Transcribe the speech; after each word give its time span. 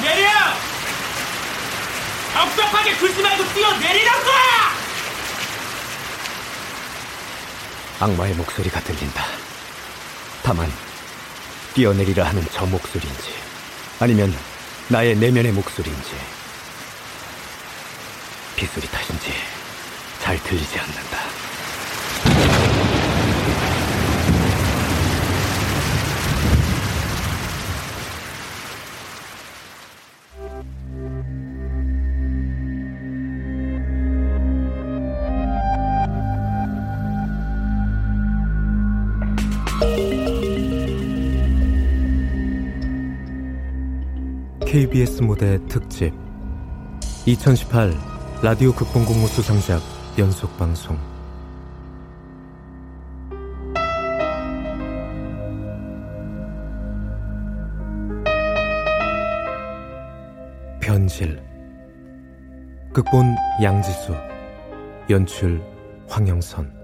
뛰어내려! 0.00 0.28
적적하게 2.32 2.96
굴지 2.96 3.22
말고 3.22 3.44
뛰어내리라고! 3.52 4.30
악마의 8.00 8.34
목소리가 8.34 8.80
들린다. 8.80 9.24
다만 10.42 10.70
뛰어내리라 11.74 12.26
하는 12.26 12.44
저 12.52 12.66
목소리인지 12.66 13.34
아니면 14.00 14.36
나의 14.88 15.16
내면의 15.16 15.52
목소리인지 15.52 16.10
빗소리 18.56 18.86
탓인지 18.88 19.32
잘 20.20 20.42
들리지 20.42 20.78
않는다. 20.78 21.43
KBS 44.74 45.22
무대 45.22 45.64
특집. 45.68 46.12
2018 47.26 47.96
라디오 48.42 48.72
극본공모 48.72 49.28
수상작 49.28 49.80
연속 50.18 50.58
방송. 50.58 50.98
변질. 60.80 61.40
극본 62.92 63.36
양지수. 63.62 64.12
연출 65.08 65.62
황영선 66.08 66.83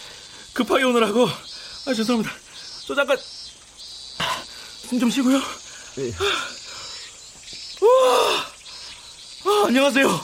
급하게 0.61 0.83
오느라고. 0.83 1.27
아, 1.87 1.93
죄송합니다. 1.93 2.31
저 2.85 2.93
잠깐 2.93 3.17
숨 3.17 4.99
좀 4.99 5.09
쉬고요. 5.09 5.39
네. 5.95 6.11
아, 9.45 9.63
안녕하세요. 9.67 10.21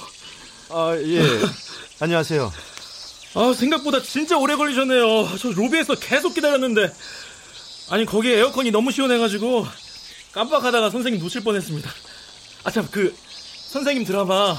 아, 0.69 0.95
예. 1.01 1.21
안녕하세요. 1.99 2.53
아, 3.33 3.53
생각보다 3.57 4.01
진짜 4.03 4.37
오래 4.37 4.55
걸리셨네요. 4.55 5.37
저 5.39 5.49
로비에서 5.49 5.95
계속 5.95 6.35
기다렸는데. 6.35 6.93
아니 7.89 8.05
거기에 8.05 8.37
에어컨이 8.39 8.69
너무 8.71 8.91
시원해가지고 8.91 9.65
깜빡하다가 10.33 10.89
선생님 10.91 11.21
놓칠 11.23 11.41
뻔했습니다. 11.43 11.89
아 12.65 12.69
참 12.71 12.85
그 12.91 13.15
선생님 13.69 14.03
드라마 14.05 14.57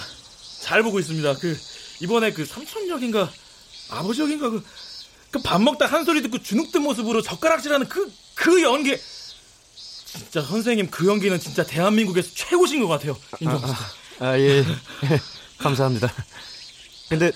잘 0.61 0.83
보고 0.83 0.99
있습니다. 0.99 1.35
그 1.35 1.57
이번에 2.01 2.33
그 2.33 2.47
삼촌역인가 2.47 3.31
아버지 3.91 4.23
역인가 4.23 4.49
그, 4.49 4.65
그 5.31 5.43
밥 5.43 5.61
먹다 5.61 5.87
한 5.87 6.05
소리 6.05 6.23
듣고 6.23 6.39
주눅든 6.43 6.83
모습으로 6.83 7.23
젓가락질하는 7.23 7.89
그그 7.89 8.13
그 8.35 8.63
연기 8.63 8.97
진짜 10.07 10.41
선생님 10.43 10.91
그 10.91 11.07
연기는 11.07 11.39
진짜 11.39 11.65
대한민국에서 11.65 12.31
최고신 12.35 12.81
것 12.81 12.89
같아요. 12.89 13.17
인정합니다. 13.41 13.79
아, 14.21 14.25
아, 14.25 14.29
아 14.31 14.39
예. 14.41 14.65
감사합니다. 15.59 16.13
근데 17.09 17.31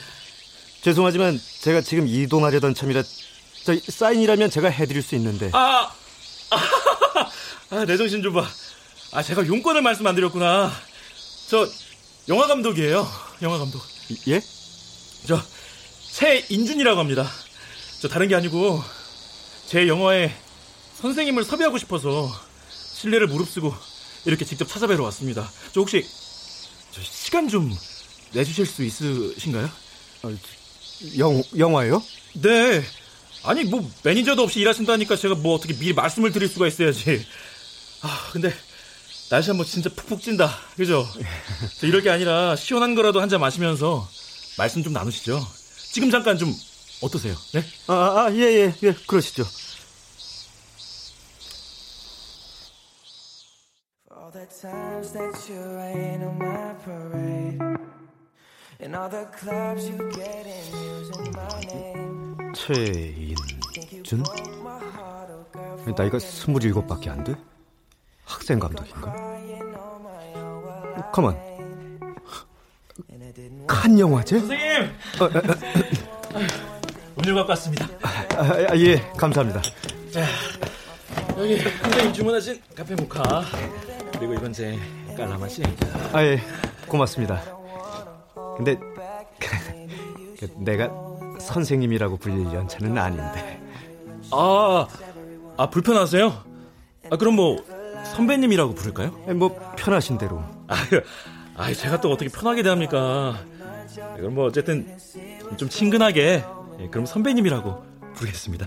죄송하지만 0.83 1.41
제가 1.61 1.81
지금 1.83 2.09
이동하려던 2.09 2.75
참이라 2.75 3.03
저 3.65 3.77
사인이라면 3.79 4.51
제가 4.51 4.69
해드릴 4.69 5.03
수 5.03 5.15
있는데. 5.17 5.51
아, 5.53 5.93
아, 7.71 7.85
내 7.87 7.97
정신 7.97 8.23
좀 8.23 8.33
봐. 8.35 8.47
아, 9.13 9.23
제가 9.23 9.47
용건을 9.47 9.83
말씀 9.83 10.07
안 10.07 10.15
드렸구나. 10.15 10.73
저 11.49 11.69
영화 12.29 12.47
감독이에요. 12.47 13.07
영화 13.43 13.59
감독. 13.59 13.83
예? 14.29 14.41
저 15.27 15.41
최인준이라고 16.13 16.99
합니다. 16.99 17.31
저 18.03 18.09
다른 18.09 18.27
게 18.27 18.35
아니고 18.35 18.83
제 19.69 19.87
영화에 19.87 20.35
선생님을 21.01 21.45
섭외하고 21.45 21.79
싶어서 21.79 22.29
신뢰를 22.97 23.29
무릅쓰고 23.29 23.73
이렇게 24.25 24.45
직접 24.45 24.67
찾아뵈러 24.67 25.05
왔습니다. 25.05 25.49
저 25.73 25.83
혹시 25.83 26.05
저 26.91 27.01
시간 27.01 27.47
좀 27.49 27.73
내주실 28.33 28.67
수 28.67 28.83
있으신가요? 28.83 29.71
어, 30.25 30.35
영 31.19 31.41
영화요? 31.57 32.03
네. 32.33 32.83
아니 33.45 33.63
뭐 33.63 33.89
매니저도 34.03 34.43
없이 34.43 34.59
일하신다니까 34.59 35.15
제가 35.15 35.37
뭐 35.37 35.55
어떻게 35.55 35.73
미리 35.73 35.93
말씀을 35.93 36.33
드릴 36.33 36.49
수가 36.49 36.67
있어야지. 36.67 37.25
아 38.01 38.31
근데 38.33 38.53
날씨 39.31 39.51
한번 39.51 39.65
진짜 39.65 39.89
푹푹 39.91 40.21
찐다. 40.23 40.53
그죠? 40.77 41.09
이럴 41.83 42.03
게 42.03 42.11
아니라 42.11 42.57
시원한 42.57 42.97
거라도 42.97 43.21
한 43.21 43.29
잔 43.29 43.39
마시면서 43.41 44.11
말씀 44.59 44.83
좀 44.83 44.93
나누시죠. 44.93 45.47
지금 45.93 46.11
잠깐 46.11 46.37
좀 46.37 46.53
어떠세요? 47.03 47.35
네? 47.53 47.61
아, 47.89 47.93
아, 47.95 48.33
예, 48.33 48.39
예, 48.39 48.75
예, 48.83 48.93
그러시죠. 49.07 49.43
최인준? 62.55 64.23
나이가 65.97 66.19
스물일곱밖에 66.19 67.11
안 67.11 67.25
돼? 67.25 67.35
학생 68.25 68.59
감독인가? 68.59 69.13
가만. 71.13 71.37
칸 73.67 73.99
영화제? 73.99 74.39
선생님! 74.39 74.93
음료 77.23 77.37
갖고 77.37 77.51
왔습니다. 77.51 77.89
아, 78.03 78.53
아, 78.71 78.77
예, 78.77 78.97
감사합니다. 79.17 79.63
자, 80.11 80.27
여기 81.39 81.57
선생님 81.57 82.13
주문하신 82.13 82.61
카페 82.75 82.97
모카 82.97 83.45
그리고 84.19 84.35
이건 84.35 84.53
제 84.53 84.77
깔라마시. 85.17 85.63
아, 86.13 86.25
예, 86.25 86.41
고맙습니다. 86.89 87.41
근데 88.57 88.77
내가 90.59 90.91
선생님이라고 91.39 92.17
불릴 92.17 92.53
연차는 92.53 92.99
아닌데. 92.99 93.63
아, 94.33 94.89
아 95.57 95.71
불편하세요? 95.71 96.45
아 97.11 97.17
그럼 97.17 97.37
뭐 97.37 97.65
선배님이라고 98.17 98.75
부를까요? 98.75 99.11
뭐 99.37 99.57
편하신 99.77 100.19
대로. 100.19 100.43
아, 100.67 100.75
아 101.57 101.73
제가 101.73 102.01
또 102.01 102.11
어떻게 102.11 102.29
편하게 102.29 102.65
대합니까? 102.65 103.39
그럼 104.17 104.35
뭐 104.35 104.47
어쨌든 104.47 104.99
좀 105.57 105.69
친근하게 105.69 106.43
예, 106.83 106.89
그럼 106.89 107.07
선배님이라고 107.07 107.85
부르겠습니다. 108.15 108.67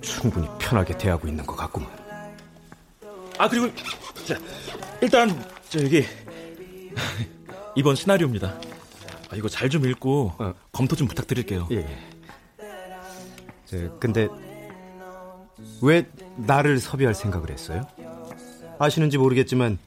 충분히 0.00 0.48
편하게 0.58 0.96
대하고 0.96 1.28
있는 1.28 1.46
것 1.46 1.56
같구만. 1.56 1.88
아 3.38 3.48
그리고 3.48 3.72
자 4.26 4.36
일단 5.00 5.30
저 5.68 5.82
여기 5.82 6.04
이번 7.76 7.94
시나리오입니다. 7.94 8.60
아, 9.30 9.36
이거 9.36 9.48
잘 9.48 9.68
좀 9.68 9.86
읽고 9.86 10.32
어. 10.38 10.54
검토 10.72 10.96
좀 10.96 11.06
부탁드릴게요. 11.06 11.68
예. 11.70 11.86
저, 13.66 13.76
근데 13.98 14.28
왜 15.82 16.06
나를 16.36 16.78
섭외할 16.80 17.14
생각을 17.14 17.50
했어요? 17.50 17.82
아시는지 18.78 19.18
모르겠지만 19.18 19.78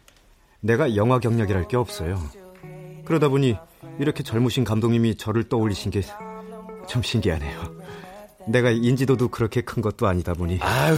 내가 0.59 0.95
영화 0.95 1.19
경력이랄 1.19 1.67
게 1.67 1.75
없어요. 1.75 2.21
그러다 3.05 3.29
보니 3.29 3.57
이렇게 3.99 4.21
젊으신 4.21 4.63
감독님이 4.63 5.15
저를 5.15 5.49
떠올리신 5.49 5.91
게 5.91 6.01
좀 6.87 7.01
신기하네요. 7.01 7.81
내가 8.47 8.71
인지도도 8.71 9.29
그렇게 9.29 9.61
큰 9.61 9.81
것도 9.81 10.07
아니다 10.07 10.33
보니. 10.33 10.59
아유, 10.61 10.97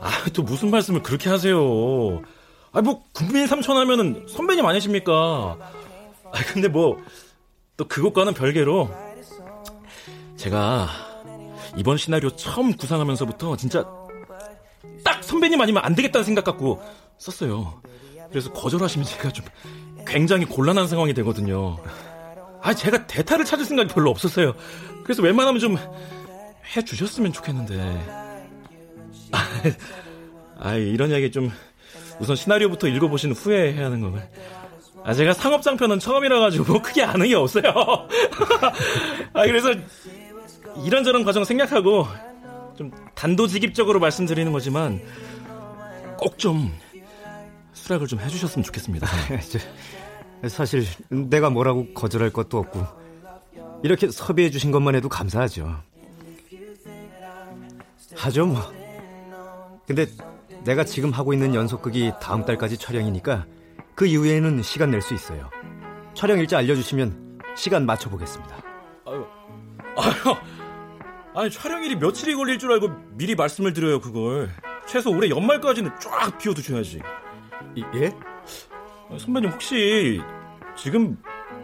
아유, 0.00 0.32
또 0.32 0.42
무슨 0.42 0.70
말씀을 0.70 1.02
그렇게 1.02 1.28
하세요. 1.28 1.58
아, 2.72 2.80
뭐, 2.80 3.04
국민 3.12 3.46
삼촌 3.46 3.76
하면은 3.76 4.26
선배님 4.28 4.64
아니십니까? 4.64 5.12
아, 5.12 6.38
근데 6.52 6.68
뭐, 6.68 6.98
또 7.76 7.86
그것과는 7.86 8.34
별개로, 8.34 8.90
제가 10.36 10.88
이번 11.76 11.96
시나리오 11.96 12.30
처음 12.30 12.76
구상하면서부터 12.76 13.56
진짜 13.56 13.84
딱 15.04 15.22
선배님 15.22 15.60
아니면 15.60 15.84
안 15.84 15.94
되겠다는 15.94 16.24
생각 16.24 16.44
갖고 16.44 16.82
썼어요. 17.18 17.80
그래서 18.30 18.52
거절하시면 18.52 19.06
제가 19.06 19.30
좀 19.30 19.44
굉장히 20.06 20.44
곤란한 20.44 20.88
상황이 20.88 21.14
되거든요. 21.14 21.78
아, 22.62 22.74
제가 22.74 23.06
대타를 23.06 23.44
찾을 23.44 23.64
생각이 23.64 23.92
별로 23.92 24.10
없었어요. 24.10 24.54
그래서 25.04 25.22
웬만하면 25.22 25.60
좀 25.60 25.76
해주셨으면 26.76 27.32
좋겠는데. 27.32 28.32
아, 29.32 29.38
아 30.58 30.74
이런 30.74 31.10
이야기 31.10 31.30
좀 31.30 31.50
우선 32.20 32.36
시나리오부터 32.36 32.88
읽어보신 32.88 33.32
후에 33.32 33.72
해야 33.74 33.86
하는 33.86 34.00
거면. 34.00 34.28
아, 35.04 35.14
제가 35.14 35.32
상업장편은 35.32 35.98
처음이라가지고 35.98 36.80
크게 36.82 37.02
아는 37.02 37.26
게 37.26 37.34
없어요. 37.34 37.64
아, 39.32 39.46
그래서 39.46 39.74
이런저런 40.84 41.24
과정 41.24 41.44
생략하고 41.44 42.06
좀 42.76 42.90
단도직입적으로 43.14 43.98
말씀드리는 44.00 44.50
거지만 44.52 45.00
꼭 46.18 46.38
좀 46.38 46.72
수락을 47.82 48.06
좀 48.06 48.20
해주셨으면 48.20 48.62
좋겠습니다. 48.64 49.06
사실 50.48 50.84
내가 51.08 51.50
뭐라고 51.50 51.92
거절할 51.94 52.30
것도 52.30 52.58
없고 52.58 52.84
이렇게 53.82 54.10
섭외해 54.10 54.50
주신 54.50 54.70
것만 54.70 54.94
해도 54.94 55.08
감사하죠. 55.08 55.76
하죠 58.16 58.46
뭐. 58.46 58.60
근데 59.86 60.06
내가 60.64 60.84
지금 60.84 61.10
하고 61.10 61.32
있는 61.32 61.54
연속극이 61.54 62.12
다음 62.20 62.44
달까지 62.44 62.78
촬영이니까 62.78 63.46
그 63.94 64.06
이후에는 64.06 64.62
시간 64.62 64.90
낼 64.90 65.02
수 65.02 65.14
있어요. 65.14 65.50
촬영 66.14 66.38
일자 66.38 66.58
알려주시면 66.58 67.40
시간 67.56 67.84
맞춰보겠습니다. 67.84 68.56
아유, 69.06 69.26
아유, 69.96 70.36
아니 71.34 71.50
촬영일이 71.50 71.96
며칠이 71.96 72.34
걸릴 72.34 72.58
줄 72.58 72.72
알고 72.72 72.90
미리 73.14 73.34
말씀을 73.34 73.72
드려요 73.72 74.00
그걸. 74.00 74.50
최소 74.86 75.10
올해 75.10 75.28
연말까지는 75.30 75.90
쫙 76.00 76.38
비워두셔야지. 76.38 77.00
이, 77.74 77.84
예? 77.94 78.12
선배님 79.18 79.50
혹시 79.50 80.20
지금 80.76 81.16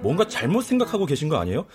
뭔가 0.03 0.27
잘못 0.27 0.63
생각하고 0.63 1.07
계신 1.07 1.29
거 1.29 1.37
아니에요? 1.39 1.67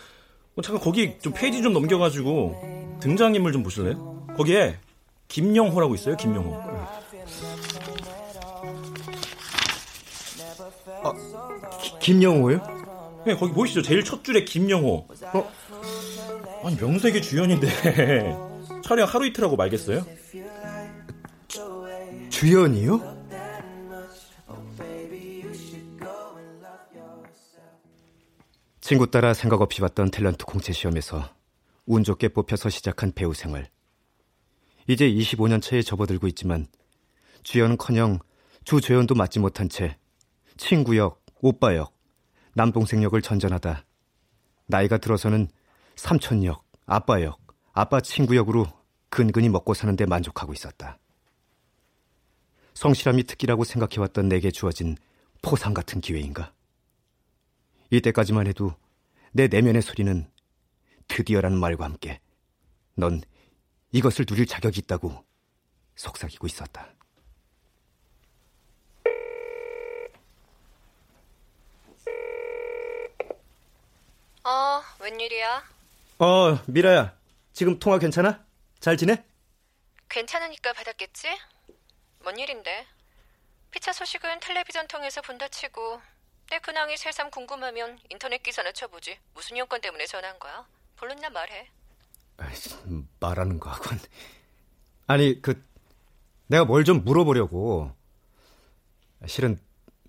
어, 0.56 0.62
잠깐 0.62 0.84
거기 0.84 1.18
좀 1.20 1.34
페이지 1.34 1.62
좀 1.62 1.74
넘겨가지고 1.74 2.98
등장인물 3.02 3.52
좀 3.52 3.64
보실래요? 3.64 4.28
거기에 4.38 4.78
김영호라고 5.28 5.96
있어요 5.96 6.16
김영호. 6.16 6.56
아, 11.04 11.14
기, 11.82 12.00
김영호요? 12.00 13.24
네, 13.26 13.36
거기 13.36 13.54
보이시죠? 13.54 13.82
제일 13.82 14.04
첫 14.04 14.24
줄에 14.24 14.44
김영호. 14.44 15.08
어? 15.34 15.52
아니 16.64 16.76
명색이 16.76 17.22
주연인데 17.22 17.68
촬영 18.84 19.08
하루 19.08 19.26
이틀 19.26 19.44
하고 19.44 19.56
말겠어요? 19.56 20.06
주연이요? 22.30 23.23
친구 28.84 29.10
따라 29.10 29.34
생각 29.34 29.62
없이 29.62 29.80
봤던 29.80 30.12
탤런트 30.12 30.46
공채 30.46 30.74
시험에서 30.74 31.34
운 31.86 32.04
좋게 32.04 32.28
뽑혀서 32.28 32.68
시작한 32.68 33.14
배우 33.14 33.34
생활. 33.34 33.70
이제 34.90 35.10
25년 35.10 35.62
차에 35.62 35.82
접어들고 35.82 36.28
있지만 36.28 36.68
주연커녕 37.44 38.20
주조연도 38.66 39.16
맡지 39.16 39.40
못한 39.40 39.70
채 39.70 39.98
친구 40.58 40.98
역, 40.98 41.26
오빠 41.40 41.78
역, 41.78 41.98
남동생 42.56 43.02
역을 43.04 43.22
전전하다 43.22 43.86
나이가 44.66 44.98
들어서는 44.98 45.48
삼촌 45.96 46.44
역, 46.44 46.66
아빠 46.86 47.22
역, 47.22 47.40
아빠 47.72 48.02
친구 48.02 48.36
역으로 48.36 48.66
근근히 49.08 49.48
먹고 49.48 49.74
사는데 49.74 50.06
만족하고 50.06 50.52
있었다. 50.52 51.00
성실함이 52.74 53.24
특기라고 53.24 53.64
생각해왔던 53.64 54.28
내게 54.28 54.52
주어진 54.52 54.98
포상 55.42 55.74
같은 55.74 56.02
기회인가? 56.02 56.52
이때까지만 57.98 58.48
해도 58.48 58.76
내 59.32 59.48
내면의 59.48 59.84
소리는 59.84 60.28
드디어라는 61.08 61.60
말과 61.60 61.86
함께 61.86 62.20
넌 62.96 63.22
이것을 63.92 64.26
누릴 64.26 64.48
자격이 64.48 64.80
있다고 64.80 65.24
속삭이고 65.96 66.48
있었다. 66.48 66.90
어, 74.44 74.82
웬일이야? 75.00 75.64
어, 76.18 76.60
미라야. 76.66 77.16
지금 77.54 77.78
통화 77.78 78.00
괜찮아? 78.00 78.44
잘 78.80 78.98
지내? 78.98 79.24
괜찮으니까 80.10 80.74
받았겠지? 80.74 81.28
뭔 82.24 82.40
일인데? 82.40 82.88
피차 83.70 83.94
소식은 83.94 84.40
텔레비전 84.40 84.88
통해서 84.88 85.22
본다 85.22 85.48
치고 85.48 86.02
내 86.54 86.60
근황이 86.60 86.96
새삼 86.98 87.32
궁금하면 87.32 87.98
인터넷 88.12 88.44
기사나 88.44 88.72
쳐보지. 88.74 89.18
무슨 89.34 89.58
여건 89.58 89.82
때문에 89.82 90.06
전화한 90.06 90.38
거야? 90.38 90.64
불렀나 90.98 91.32
말해. 91.32 91.68
아이씨, 92.38 92.76
말하는 93.20 93.60
거 93.60 93.72
하곤. 93.72 93.98
아니, 95.08 95.42
그, 95.42 95.66
내가 96.46 96.64
뭘 96.64 96.84
좀 96.84 97.04
물어보려고. 97.04 97.92
실은 99.26 99.60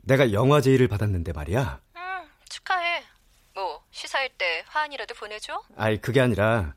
내가 0.03 0.33
영화 0.35 0.61
제의를 0.61 0.87
받았는데 0.87 1.33
말이야. 1.33 1.81
응, 1.97 2.29
축하해. 2.51 3.05
뭐, 3.55 3.83
시사일 3.91 4.29
때 4.37 4.65
화환이라도 4.67 5.15
보내줘? 5.15 5.63
아이, 5.77 5.97
그게 5.99 6.21
아니라, 6.21 6.75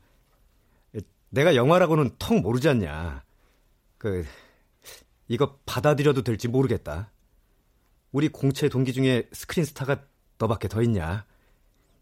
내가 1.28 1.54
영화라고는 1.56 2.16
턱 2.18 2.40
모르지 2.40 2.70
않냐. 2.70 3.22
그, 3.98 4.26
이거 5.26 5.58
받아들여도 5.66 6.22
될지 6.22 6.48
모르겠다. 6.48 7.10
우리 8.12 8.28
공채 8.28 8.68
동기 8.68 8.92
중에 8.92 9.28
스크린 9.32 9.64
스타가 9.64 10.02
너밖에 10.38 10.68
더 10.68 10.82
있냐? 10.82 11.26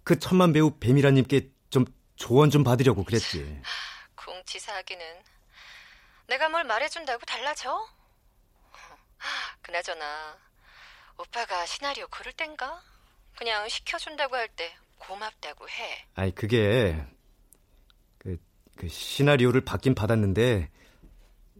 그 0.04 0.18
천만 0.18 0.52
배우 0.52 0.78
배미라님께 0.78 1.50
좀 1.70 1.84
조언 2.16 2.50
좀 2.50 2.62
받으려고 2.64 3.04
그랬지. 3.04 3.60
공치사하기는 4.14 5.04
내가 6.28 6.48
뭘 6.48 6.64
말해준다고 6.64 7.24
달라져? 7.24 7.86
그나저나 9.62 10.36
오빠가 11.18 11.66
시나리오 11.66 12.06
고를 12.08 12.32
땐가? 12.32 12.82
그냥 13.36 13.68
시켜준다고 13.68 14.36
할 14.36 14.48
때 14.48 14.74
고맙다고 14.98 15.68
해. 15.68 16.06
아니 16.14 16.34
그게 16.34 17.04
그, 18.18 18.38
그 18.76 18.88
시나리오를 18.88 19.60
받긴 19.62 19.94
받았는데 19.94 20.70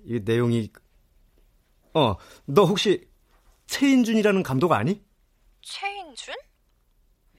이 0.04 0.20
내용이 0.24 0.70
어 1.92 2.16
너 2.46 2.64
혹시 2.64 3.05
최인준이라는 3.66 4.42
감독 4.42 4.72
아니? 4.72 5.04
최인준? 5.62 6.34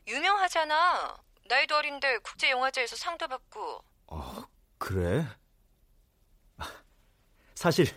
유명하잖아. 0.08 1.18
나이도 1.46 1.76
어린데 1.76 2.20
국제 2.20 2.50
영화제에서 2.52 2.96
상도 2.96 3.28
받고. 3.28 3.84
어, 4.08 4.44
그래? 4.78 5.26
사실 7.56 7.88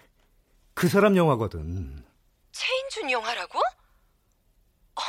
그 0.75 0.88
사람 0.88 1.16
영화거든. 1.16 2.04
최인준 2.52 3.10
영화라고? 3.10 3.58
어, 3.58 5.02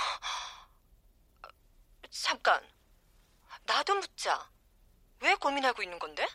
잠깐. 2.10 2.62
나도 3.66 3.96
묻자. 3.96 4.50
왜 5.22 5.36
고민하고 5.36 5.84
있는 5.84 5.98
건데? 6.00 6.28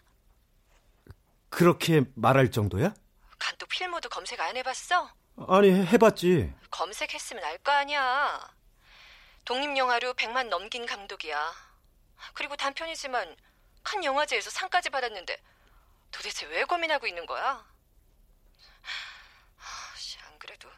그렇게 1.48 2.04
말할 2.14 2.50
정도야? 2.50 2.94
감독 3.38 3.68
필모도 3.68 4.08
검색 4.08 4.40
안 4.40 4.56
해봤어? 4.56 5.10
아니, 5.36 5.70
해봤지. 5.70 6.52
검색했으면 6.70 7.44
알 7.44 7.58
거 7.58 7.70
아니야. 7.72 8.40
독립영화로 9.44 10.14
100만 10.14 10.48
넘긴 10.48 10.86
감독이야. 10.86 11.52
그리고 12.34 12.56
단편이지만 12.56 13.36
칸 13.84 14.02
영화제에서 14.02 14.50
상까지 14.50 14.90
받았는데 14.90 15.36
도대체 16.10 16.46
왜 16.46 16.64
고민하고 16.64 17.06
있는 17.06 17.26
거야? 17.26 17.64
안 20.26 20.38
그래도 20.38 20.68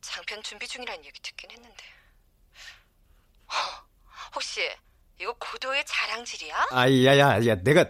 장편 0.00 0.42
준비 0.42 0.66
중이라는 0.66 1.04
얘기 1.04 1.20
듣긴 1.20 1.50
했는데. 1.50 1.84
혹시 4.34 4.68
이거 5.20 5.32
고도의 5.38 5.84
자랑질이야? 5.86 6.68
아이, 6.70 7.06
야, 7.06 7.18
야, 7.18 7.46
야, 7.46 7.54
내가 7.56 7.84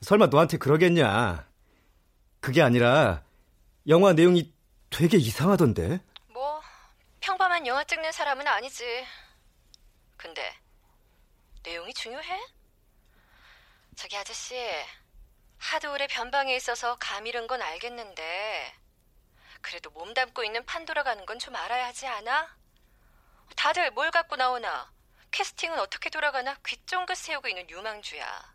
설마 0.00 0.26
너한테 0.28 0.56
그러겠냐. 0.58 1.46
그게 2.40 2.62
아니라 2.62 3.24
영화 3.88 4.12
내용이 4.12 4.52
되게 4.90 5.16
이상하던데. 5.16 6.00
뭐 6.28 6.62
평범한 7.20 7.66
영화 7.66 7.84
찍는 7.84 8.12
사람은 8.12 8.46
아니지. 8.46 9.06
근데 10.16 10.54
내용이 11.62 11.92
중요해? 11.94 12.40
저기 13.96 14.16
아저씨 14.16 14.56
오래 15.92 16.06
변방에 16.06 16.54
있어서 16.56 16.96
감 16.98 17.26
잃은 17.26 17.46
건 17.46 17.60
알겠는데 17.62 18.74
그래도 19.60 19.90
몸 19.90 20.14
담고 20.14 20.44
있는 20.44 20.64
판 20.64 20.84
돌아가는 20.84 21.24
건 21.26 21.38
좀 21.38 21.54
알아야 21.56 21.86
하지 21.86 22.06
않아? 22.06 22.56
다들 23.56 23.90
뭘 23.92 24.10
갖고 24.10 24.36
나오나? 24.36 24.92
캐스팅은 25.30 25.78
어떻게 25.78 26.10
돌아가나? 26.10 26.56
귀쫑긋 26.66 27.16
세우고 27.16 27.48
있는 27.48 27.68
유망주야. 27.68 28.54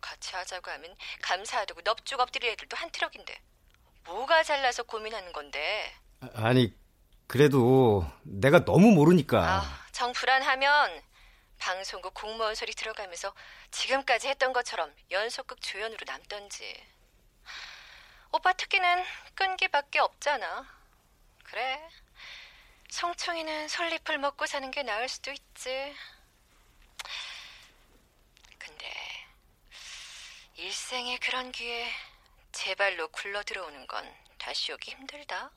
같이 0.00 0.34
하자고 0.34 0.70
하면 0.70 0.96
감사하다고 1.22 1.82
넙죽 1.84 2.20
엎드릴 2.20 2.50
애들도 2.50 2.76
한 2.76 2.90
트럭인데 2.90 3.42
뭐가 4.04 4.42
잘나서 4.42 4.82
고민하는 4.84 5.32
건데? 5.32 5.94
아니 6.34 6.74
그래도 7.26 8.04
내가 8.22 8.64
너무 8.64 8.90
모르니까. 8.92 9.38
아, 9.40 9.86
정 9.92 10.12
불안하면 10.12 11.02
방송국 11.58 12.14
공무원 12.14 12.54
소리 12.54 12.72
들어가면서 12.72 13.32
지금까지 13.70 14.28
했던 14.28 14.52
것처럼 14.52 14.92
연속극 15.10 15.60
조연으로 15.60 15.98
남던지. 16.06 16.74
오빠 18.32 18.52
특기는 18.52 19.04
끈기밖에 19.34 19.98
없잖아. 19.98 20.66
그래. 21.44 21.80
송충이는 22.88 23.68
솔잎을 23.68 24.18
먹고 24.18 24.46
사는 24.46 24.68
게 24.70 24.82
나을 24.82 25.08
수도 25.08 25.30
있지. 25.30 25.94
근데 28.58 28.90
일생에 30.56 31.18
그런 31.18 31.52
기회 31.52 31.88
제 32.52 32.74
발로 32.74 33.08
굴러 33.08 33.42
들어오는 33.42 33.86
건 33.86 34.04
다시 34.38 34.72
오기 34.72 34.90
힘들다. 34.90 35.50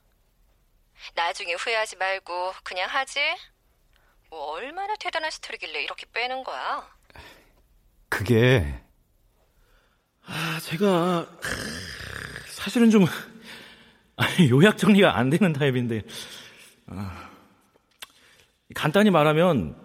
나중에 1.16 1.54
후회하지 1.54 1.98
말고 1.98 2.54
그냥 2.64 2.90
하지. 2.90 3.20
뭐 4.30 4.52
얼마나 4.52 4.96
대단한 4.96 5.32
스토리길래 5.32 5.84
이렇게 5.84 6.06
빼는 6.12 6.44
거야? 6.44 6.88
그게 8.10 8.80
아, 10.26 10.60
제가 10.62 11.28
사실은 12.48 12.90
좀 12.90 13.06
요약 14.50 14.78
정리가 14.78 15.18
안 15.18 15.30
되는 15.30 15.52
타입인데 15.52 16.04
아, 16.88 17.30
간단히 18.76 19.10
말하면 19.10 19.76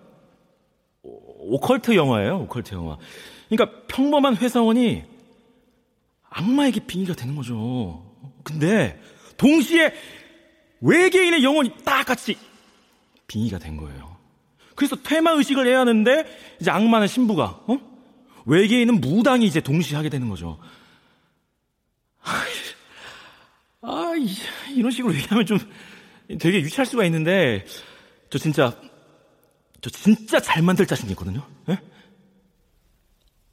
오컬트 1.02 1.94
영화예요. 1.96 2.40
오컬트 2.40 2.74
영화. 2.74 2.98
그러니까 3.48 3.86
평범한 3.86 4.36
회사원이 4.36 5.17
악마에게 6.30 6.80
빙의가 6.86 7.14
되는 7.14 7.34
거죠. 7.34 8.04
근데 8.44 9.00
동시에 9.36 9.94
외계인의 10.80 11.42
영혼이 11.42 11.72
딱 11.84 12.04
같이 12.04 12.36
빙의가 13.26 13.58
된 13.58 13.76
거예요. 13.76 14.16
그래서 14.74 14.96
퇴마 14.96 15.32
의식을 15.32 15.66
해야 15.66 15.80
하는데 15.80 16.56
이제 16.60 16.70
악마는 16.70 17.06
신부가 17.06 17.64
어? 17.66 17.78
외계인은 18.46 19.00
무당이 19.00 19.44
이제 19.44 19.60
동시에 19.60 19.96
하게 19.96 20.08
되는 20.08 20.28
거죠. 20.28 20.58
아, 23.80 24.12
이런 24.74 24.90
식으로 24.90 25.14
얘기하면 25.14 25.46
좀 25.46 25.58
되게 26.38 26.60
유치할 26.60 26.86
수가 26.86 27.04
있는데 27.04 27.64
저 28.30 28.38
진짜 28.38 28.78
저 29.80 29.90
진짜 29.90 30.40
잘 30.40 30.62
만들 30.62 30.86
자신 30.86 31.08
있거든요. 31.10 31.46
예? 31.68 31.78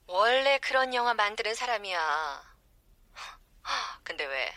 원래 0.08 0.60
그런 0.60 0.94
영화 0.94 1.14
만드는 1.14 1.56
사람이야. 1.56 2.55
근데 4.06 4.24
왜 4.26 4.54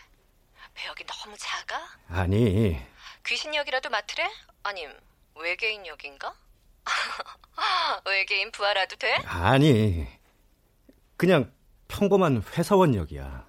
배역이 0.75 1.03
너무 1.05 1.35
작아? 1.37 1.77
아니 2.07 2.79
귀신 3.25 3.53
역이라도 3.53 3.89
맡으래? 3.89 4.29
아님 4.63 4.89
외계인 5.35 5.85
역인가? 5.85 6.33
외계인 8.05 8.51
부하라도 8.51 8.95
돼? 8.95 9.15
아니 9.25 10.07
그냥 11.17 11.51
평범한 11.87 12.43
회사원 12.55 12.95
역이야. 12.95 13.45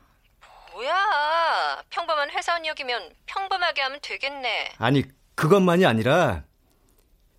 뭐야 0.72 1.82
평범한 1.90 2.30
회사원 2.30 2.64
역이면 2.66 3.14
평범하게 3.26 3.82
하면 3.82 3.98
되겠네. 4.02 4.72
아니 4.78 5.04
그것만이 5.34 5.84
아니라 5.86 6.44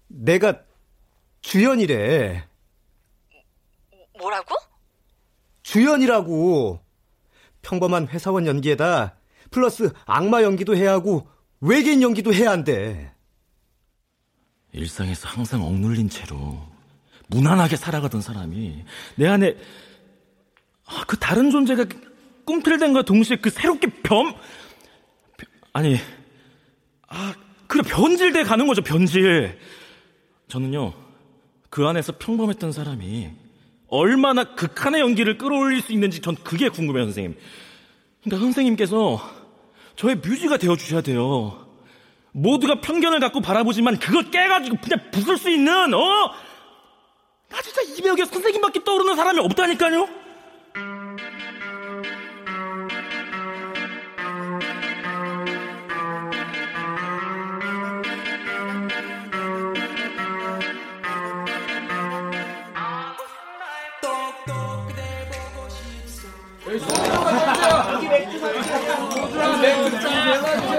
내가 0.08 0.62
주연이래. 1.42 2.48
뭐라고? 4.20 4.56
주연이라고. 5.64 6.84
평범한 7.62 8.08
회사원 8.08 8.46
연기에다 8.48 9.16
플러스 9.50 9.92
악마 10.06 10.44
연기도 10.44 10.76
해야 10.76 10.94
하고 10.94 11.28
외계인 11.60 12.02
연기도 12.02 12.34
해야 12.34 12.52
한대. 12.52 13.14
일상에서 14.74 15.28
항상 15.28 15.64
억눌린 15.64 16.10
채로 16.10 16.66
무난하게 17.28 17.76
살아가던 17.76 18.22
사람이 18.22 18.84
내 19.16 19.28
안에 19.28 19.56
아, 20.86 21.04
그 21.08 21.18
다른 21.18 21.52
존재가 21.52 21.86
꿈틀댄과 22.46 23.04
동시에 23.04 23.38
그 23.38 23.50
새롭게 23.50 23.88
변 24.02 24.34
아니 25.74 25.98
아 27.08 27.34
그래 27.68 27.84
변질돼 27.84 28.44
가는 28.44 28.68
거죠 28.68 28.82
변질 28.82 29.58
저는요 30.48 30.94
그 31.70 31.86
안에서 31.88 32.18
평범했던 32.18 32.72
사람이 32.72 33.32
얼마나 33.92 34.44
극한의 34.56 35.02
연기를 35.02 35.38
끌어올릴 35.38 35.82
수 35.82 35.92
있는지 35.92 36.22
전 36.22 36.36
그게 36.36 36.70
궁금해요 36.70 37.06
선생님 37.06 37.38
그러니까 38.24 38.44
선생님께서 38.44 39.22
저의 39.96 40.16
뮤지가 40.16 40.58
되어 40.58 40.76
주셔야 40.76 41.02
돼요 41.02 41.68
모두가 42.32 42.82
편견을 42.82 43.20
갖고 43.20 43.42
바라보지만 43.42 44.00
그걸 44.00 44.32
깨가지고 44.32 44.78
그냥 44.82 45.12
부술 45.12 45.38
수 45.38 45.50
있는 45.50 45.94
어? 45.94 46.34
나 47.50 47.62
진짜 47.62 47.82
이배역에 47.82 48.26
선생님밖에 48.26 48.84
떠오르는 48.84 49.16
사람이 49.16 49.40
없다니까요. 49.40 50.08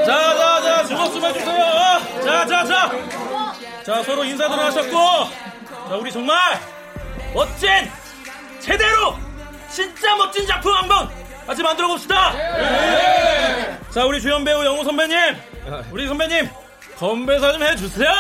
자, 0.07 0.37
자, 0.37 0.63
자, 0.63 0.85
주먹 0.87 1.13
좀 1.13 1.25
해주세요. 1.25 2.23
자, 2.25 2.47
자, 2.47 2.65
자. 2.65 2.91
자, 3.85 4.03
서로 4.05 4.25
인사들 4.25 4.59
하셨고. 4.59 4.97
자, 5.89 5.97
우리 5.97 6.13
정말 6.13 6.39
멋진, 7.35 7.69
제대로, 8.61 9.17
진짜 9.71 10.15
멋진 10.17 10.47
작품 10.47 10.73
한번 10.75 11.09
같이 11.47 11.63
만들어 11.63 11.89
봅시다. 11.89 12.33
자, 13.91 14.05
우리 14.05 14.21
주연 14.21 14.45
배우 14.45 14.65
영우 14.65 14.85
선배님. 14.85 15.37
우리 15.91 16.07
선배님, 16.07 16.49
건배사 16.99 17.53
좀 17.53 17.63
해주세요. 17.63 18.11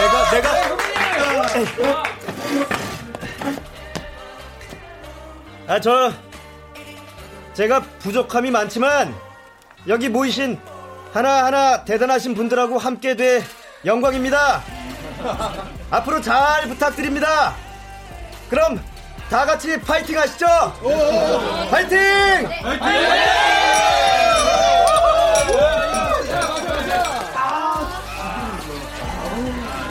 내가, 0.00 0.30
내가. 0.30 0.50
아, 5.66 5.80
저, 5.80 6.12
제가 7.54 7.80
부족함이 8.00 8.50
많지만, 8.50 9.14
여기 9.86 10.08
모이신 10.08 10.58
하나하나 11.12 11.84
대단하신 11.84 12.34
분들하고 12.34 12.78
함께 12.78 13.14
돼 13.14 13.42
영광입니다. 13.84 14.62
앞으로 15.90 16.20
잘 16.20 16.68
부탁드립니다. 16.68 17.54
그럼 18.50 18.82
다 19.30 19.46
같이 19.46 19.80
파이팅 19.80 20.18
하시죠. 20.18 20.46
파이팅! 21.70 21.98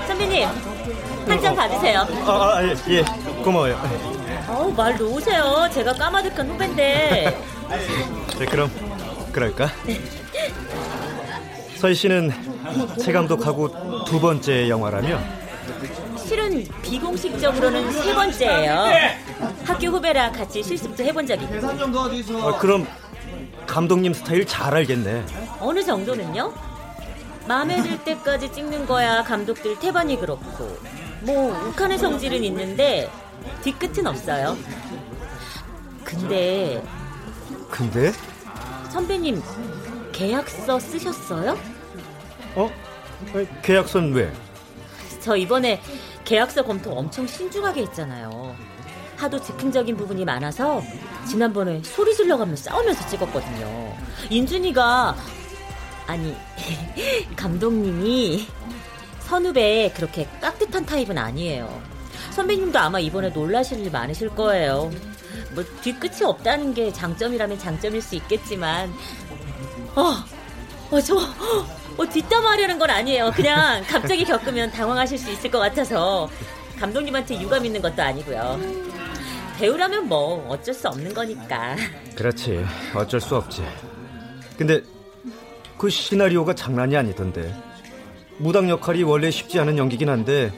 선배님, 0.08 0.48
한잔 1.28 1.56
받으세요. 1.56 2.00
아, 2.26 2.56
아, 2.58 2.64
예, 2.64 2.76
예, 2.90 3.04
고마워요. 3.44 4.13
어우, 4.64 4.72
말 4.72 4.98
놓으세요. 4.98 5.68
제가 5.74 5.92
까마득한 5.94 6.50
후배인데. 6.50 7.38
네, 8.40 8.46
그럼 8.46 8.72
그럴까? 9.34 9.70
서희 11.76 11.94
씨는 11.94 12.32
최 12.98 13.12
감독하고 13.12 14.06
두 14.06 14.22
번째 14.22 14.70
영화라며? 14.70 15.20
실은 16.18 16.66
비공식적으로는 16.82 17.92
세 17.92 18.16
번째예요. 18.16 18.86
학교 19.66 19.88
후배라 19.88 20.32
같이 20.32 20.64
실습도 20.64 21.04
해본 21.04 21.28
적이 21.28 21.44
있고. 21.44 22.48
아, 22.48 22.58
그럼 22.58 22.88
감독님 23.68 24.14
스타일 24.14 24.46
잘 24.46 24.74
알겠네. 24.74 25.26
어느 25.60 25.84
정도는요? 25.84 26.54
마음에 27.50 27.82
들 27.82 28.02
때까지 28.02 28.50
찍는 28.54 28.86
거야 28.86 29.24
감독들 29.24 29.78
태반이 29.80 30.18
그렇고 30.18 30.78
뭐 31.20 31.52
욱한의 31.68 31.98
성질은 31.98 32.42
있는데 32.46 33.10
뒤끝은 33.64 34.06
없어요. 34.08 34.58
근데 36.04 36.84
근데? 37.70 38.12
선배님 38.92 39.42
계약서 40.12 40.80
쓰셨어요? 40.80 41.58
어? 42.56 42.72
계약서는 43.64 44.14
왜? 44.14 44.32
저 45.20 45.36
이번에 45.36 45.82
계약서 46.26 46.64
검토 46.64 46.92
엄청 46.92 47.26
신중하게 47.26 47.82
했잖아요. 47.84 48.56
하도 49.18 49.42
즉흥적인 49.42 49.96
부분이 49.96 50.26
많아서 50.26 50.82
지난번에 51.28 51.82
소리 51.84 52.14
질러가며 52.14 52.56
싸우면서 52.56 53.08
찍었거든요. 53.08 53.96
인준이가 54.30 55.16
아니 56.06 56.36
감독님이 57.36 58.48
선후배 59.22 59.94
그렇게 59.96 60.28
깍듯한 60.42 60.86
타입은 60.86 61.18
아니에요. 61.18 61.82
선배님도 62.34 62.78
아마 62.80 63.00
이번에 63.00 63.30
놀라실 63.30 63.80
일 63.80 63.92
많으실 63.92 64.30
거예요. 64.30 64.92
뭐 65.54 65.64
뒤끝이 65.82 66.24
없다는 66.24 66.74
게 66.74 66.92
장점이라면 66.92 67.60
장점일 67.60 68.02
수 68.02 68.16
있겠지만 68.16 68.92
어, 69.96 70.14
어, 70.90 71.02
저, 71.02 71.16
어, 71.16 72.06
뒷담화하려는 72.10 72.80
건 72.80 72.90
아니에요. 72.90 73.32
그냥 73.36 73.84
갑자기 73.88 74.26
겪으면 74.26 74.72
당황하실 74.72 75.18
수 75.18 75.32
있을 75.32 75.52
것 75.52 75.60
같아서 75.60 76.30
감독님한테 76.80 77.40
유감 77.40 77.66
있는 77.66 77.82
것도 77.82 78.02
아니고요. 78.02 78.60
배우라면 79.58 80.08
뭐 80.08 80.48
어쩔 80.50 80.74
수 80.74 80.88
없는 80.88 81.14
거니까. 81.14 81.76
그렇지. 82.16 82.66
어쩔 82.96 83.22
수 83.22 83.36
없지. 83.36 83.64
근데 84.58 84.82
그 85.78 85.90
시나리오가 85.90 86.54
장난이 86.56 86.98
아니던데. 86.98 87.54
무당 88.38 88.68
역할이 88.68 89.04
원래 89.04 89.30
쉽지 89.30 89.60
않은 89.60 89.78
연기긴 89.78 90.10
한데 90.10 90.52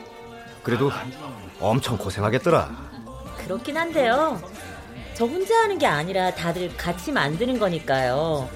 그래도 0.63 0.89
엄청 1.59 1.97
고생하겠더라. 1.97 2.69
그렇긴 3.37 3.77
한데요. 3.77 4.41
저 5.13 5.25
혼자 5.25 5.55
하는 5.61 5.77
게 5.77 5.85
아니라 5.85 6.33
다들 6.33 6.75
같이 6.75 7.11
만드는 7.11 7.59
거니까요. 7.59 8.49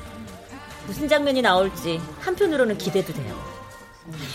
무슨 0.86 1.08
장면이 1.08 1.42
나올지 1.42 2.02
한편으로는 2.20 2.78
기대도 2.78 3.14
돼요. 3.14 3.40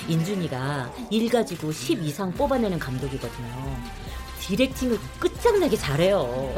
인준이가 0.09 0.91
일 1.11 1.31
가지고 1.31 1.73
10 1.73 2.03
이상 2.05 2.33
뽑아내는 2.33 2.79
감독이거든요. 2.79 3.77
디렉팅을 4.41 4.99
끝장나게 5.19 5.77
잘해요. 5.77 6.55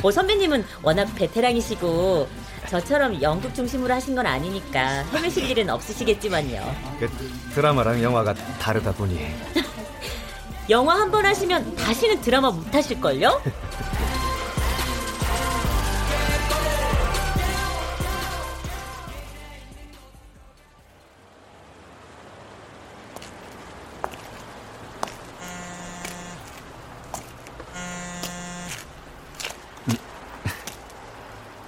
뭐 0.00 0.10
선배님은 0.10 0.64
워낙 0.82 1.12
베테랑이시고 1.14 2.28
저처럼 2.68 3.20
연극 3.22 3.54
중심으로 3.54 3.92
하신 3.94 4.14
건 4.14 4.26
아니니까 4.26 5.02
헤매실 5.12 5.50
일은 5.50 5.70
없으시겠지만요. 5.70 6.74
그 7.00 7.08
드라마랑 7.54 8.02
영화가 8.02 8.34
다르다 8.34 8.92
보니 8.92 9.26
영화 10.68 10.94
한 11.00 11.10
번 11.10 11.24
하시면 11.24 11.76
다시는 11.76 12.20
드라마 12.20 12.50
못 12.50 12.74
하실걸요? 12.74 13.40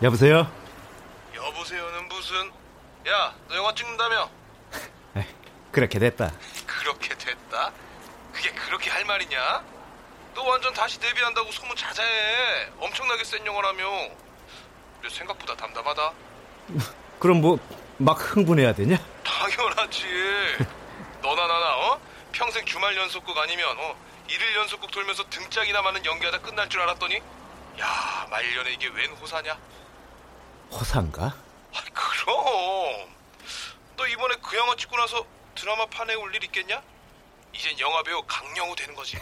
여보세요? 0.03 0.47
여보세요는 1.35 2.09
무슨? 2.09 2.37
야, 3.09 3.35
너 3.49 3.57
영화 3.57 3.75
찍는다며? 3.75 4.31
그렇게 5.73 5.99
됐다. 5.99 6.33
그렇게 8.69 8.91
할 8.91 9.03
말이냐? 9.07 9.65
너 10.35 10.43
완전 10.45 10.73
다시 10.75 11.01
데뷔한다고 11.01 11.51
소문 11.53 11.75
자자해. 11.75 12.69
엄청나게 12.79 13.25
센 13.25 13.45
영화라며. 13.47 14.09
근데 15.01 15.09
생각보다 15.15 15.57
담담하다. 15.57 16.13
그럼 17.19 17.41
뭐 17.41 17.59
막 18.01 18.17
흥분해야 18.21 18.73
되냐? 18.75 18.97
당연하지. 19.25 20.05
너나 21.21 21.47
나나 21.49 21.77
어? 21.79 22.01
평생 22.31 22.65
주말 22.65 22.97
연속극 22.97 23.37
아니면 23.37 23.77
어? 23.77 23.97
일일 24.29 24.55
연속극 24.55 24.93
돌면서 24.93 25.29
등짝이나 25.29 25.83
많은 25.83 26.05
연기하다 26.05 26.39
끝날 26.39 26.69
줄 26.69 26.81
알았더니 26.83 27.17
야 27.81 28.27
말년에 28.31 28.71
이게 28.75 28.87
웬 28.87 29.11
호사냐? 29.15 29.59
호상가? 30.71 31.25
아, 31.75 31.81
그럼. 31.93 33.09
너 33.97 34.07
이번에 34.07 34.37
그 34.45 34.57
영화 34.57 34.77
찍고 34.77 34.97
나서 34.97 35.27
드라마 35.57 35.85
판에 35.87 36.15
올 36.15 36.33
일 36.37 36.45
있겠냐? 36.45 36.81
이젠 37.55 37.79
영화배우 37.79 38.23
강영우 38.27 38.75
되는 38.77 38.95
거지. 38.95 39.17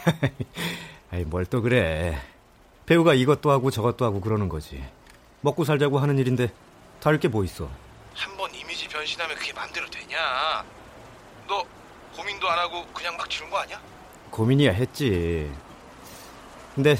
아이 1.11 1.23
뭘 1.23 1.45
또 1.45 1.61
그래. 1.61 2.21
배우가 2.85 3.13
이것도 3.13 3.51
하고 3.51 3.71
저것도 3.71 4.05
하고 4.05 4.21
그러는 4.21 4.49
거지. 4.49 4.83
먹고 5.41 5.63
살자고 5.65 5.99
하는 5.99 6.17
일인데 6.17 6.51
다를 6.99 7.19
게 7.19 7.27
뭐 7.27 7.43
있어. 7.43 7.69
한 8.15 8.35
번 8.37 8.53
이미지 8.55 8.87
변신하면 8.87 9.35
그게 9.37 9.53
맘대로 9.53 9.87
되냐? 9.89 10.65
너 11.47 11.63
고민도 12.15 12.49
안 12.49 12.57
하고 12.59 12.85
그냥 12.87 13.15
막 13.15 13.29
지른 13.29 13.49
거 13.49 13.57
아니야? 13.59 13.79
고민이야 14.31 14.71
했지. 14.71 15.51
근데 16.75 16.95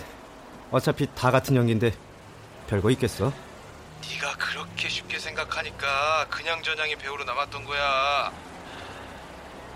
어차피 0.72 1.08
다 1.16 1.32
같은 1.32 1.56
연기인데 1.56 1.94
별거 2.68 2.92
있겠어? 2.92 3.32
네가 4.10 4.36
그렇게 4.38 4.88
쉽게 4.90 5.18
생각하니까 5.20 6.28
그냥 6.30 6.62
저냥의 6.62 6.96
배우로 6.98 7.24
남았던 7.24 7.64
거야. 7.66 8.32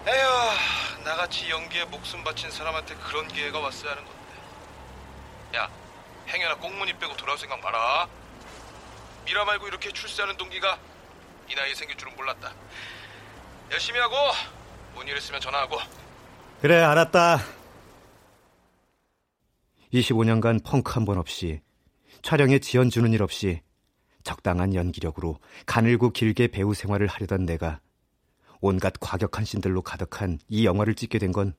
에휴, 0.08 1.04
나같이 1.04 1.50
연기에 1.50 1.86
목숨 1.86 2.24
바친 2.24 2.50
사람한테 2.50 2.96
그런 2.96 3.28
기회가 3.28 3.60
왔어야 3.60 3.92
하는 3.92 4.04
건데. 4.04 4.22
야, 5.58 5.70
행여나 6.28 6.56
꽁무니 6.58 6.94
빼고 6.94 7.16
돌아올 7.18 7.38
생각 7.38 7.60
마라. 7.62 8.08
미라 9.26 9.46
말고 9.46 9.68
이렇게 9.68 9.92
출세하는 9.92 10.38
동기가 10.38 10.80
이 11.50 11.56
나이에 11.56 11.76
생길 11.76 11.98
줄은 11.98 12.16
몰랐다. 12.16 12.52
열심히 13.72 14.00
하고 14.00 14.16
문의 14.96 15.16
있으면 15.18 15.40
전화하고. 15.40 15.78
그래 16.62 16.82
알았다. 16.82 17.40
25년간 19.94 20.64
펑크 20.64 20.94
한 20.94 21.06
번 21.06 21.18
없이 21.18 21.62
촬영에 22.22 22.60
지연 22.60 22.90
주는 22.90 23.12
일 23.14 23.22
없이 23.24 23.62
적당한 24.24 24.74
연기력으로 24.74 25.40
가늘고 25.66 26.12
길게 26.12 26.48
배우 26.48 26.74
생활을 26.74 27.08
하려던 27.08 27.46
내가 27.46 27.80
온갖 28.62 28.94
과격한 29.00 29.44
신들로 29.46 29.82
가득한 29.82 30.40
이 30.48 30.66
영화를 30.66 30.96
찍게 30.96 31.20
된 31.20 31.32
건 31.32 31.56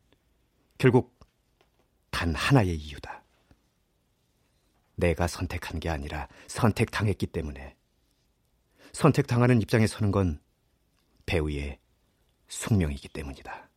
결국 0.79 1.19
단 2.11 2.35
하나의 2.35 2.77
이유다. 2.77 3.25
내가 4.97 5.27
선택한 5.27 5.81
게 5.81 5.89
아니라 5.89 6.29
선택당했기 6.47 7.27
때문에 7.27 7.77
선택당하는 8.93 9.61
입장에 9.63 9.87
서는 9.87 10.13
건 10.13 10.41
배우의 11.27 11.79
숙명이기 12.49 13.09
때문이다. 13.09 13.71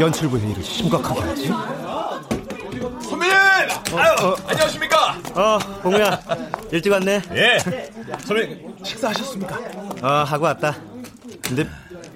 연출부 0.00 0.38
회의를 0.38 0.62
심각하게 0.62 1.20
하지? 1.20 1.46
선배님! 3.02 3.34
아유, 3.96 4.36
안녕하십니까? 4.46 5.16
어, 5.34 5.58
봉우야. 5.82 6.20
일찍 6.70 6.92
왔네. 6.92 7.22
예. 7.32 7.58
선배님, 8.24 8.76
식사하셨습니까? 8.84 9.58
어, 10.02 10.06
하고 10.24 10.44
왔다. 10.44 10.76
근데 11.42 11.66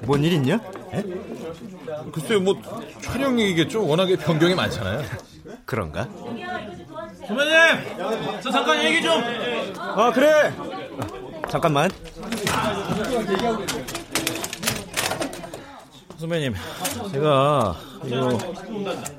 뭔 0.02 0.22
일 0.22 0.32
있냐? 0.34 0.58
글쎄요, 2.12 2.40
뭐 2.40 2.54
촬영이겠죠. 3.00 3.86
워낙에 3.86 4.16
변경이 4.16 4.54
많잖아요. 4.54 5.02
그런가? 5.64 6.06
선배님, 7.26 8.40
저 8.42 8.50
잠깐 8.50 8.82
얘기 8.84 9.02
좀. 9.02 9.22
아, 9.78 10.12
그래. 10.12 10.52
잠깐만. 11.50 11.90
선배님, 16.22 16.54
제가 17.10 17.74
이거 18.06 18.38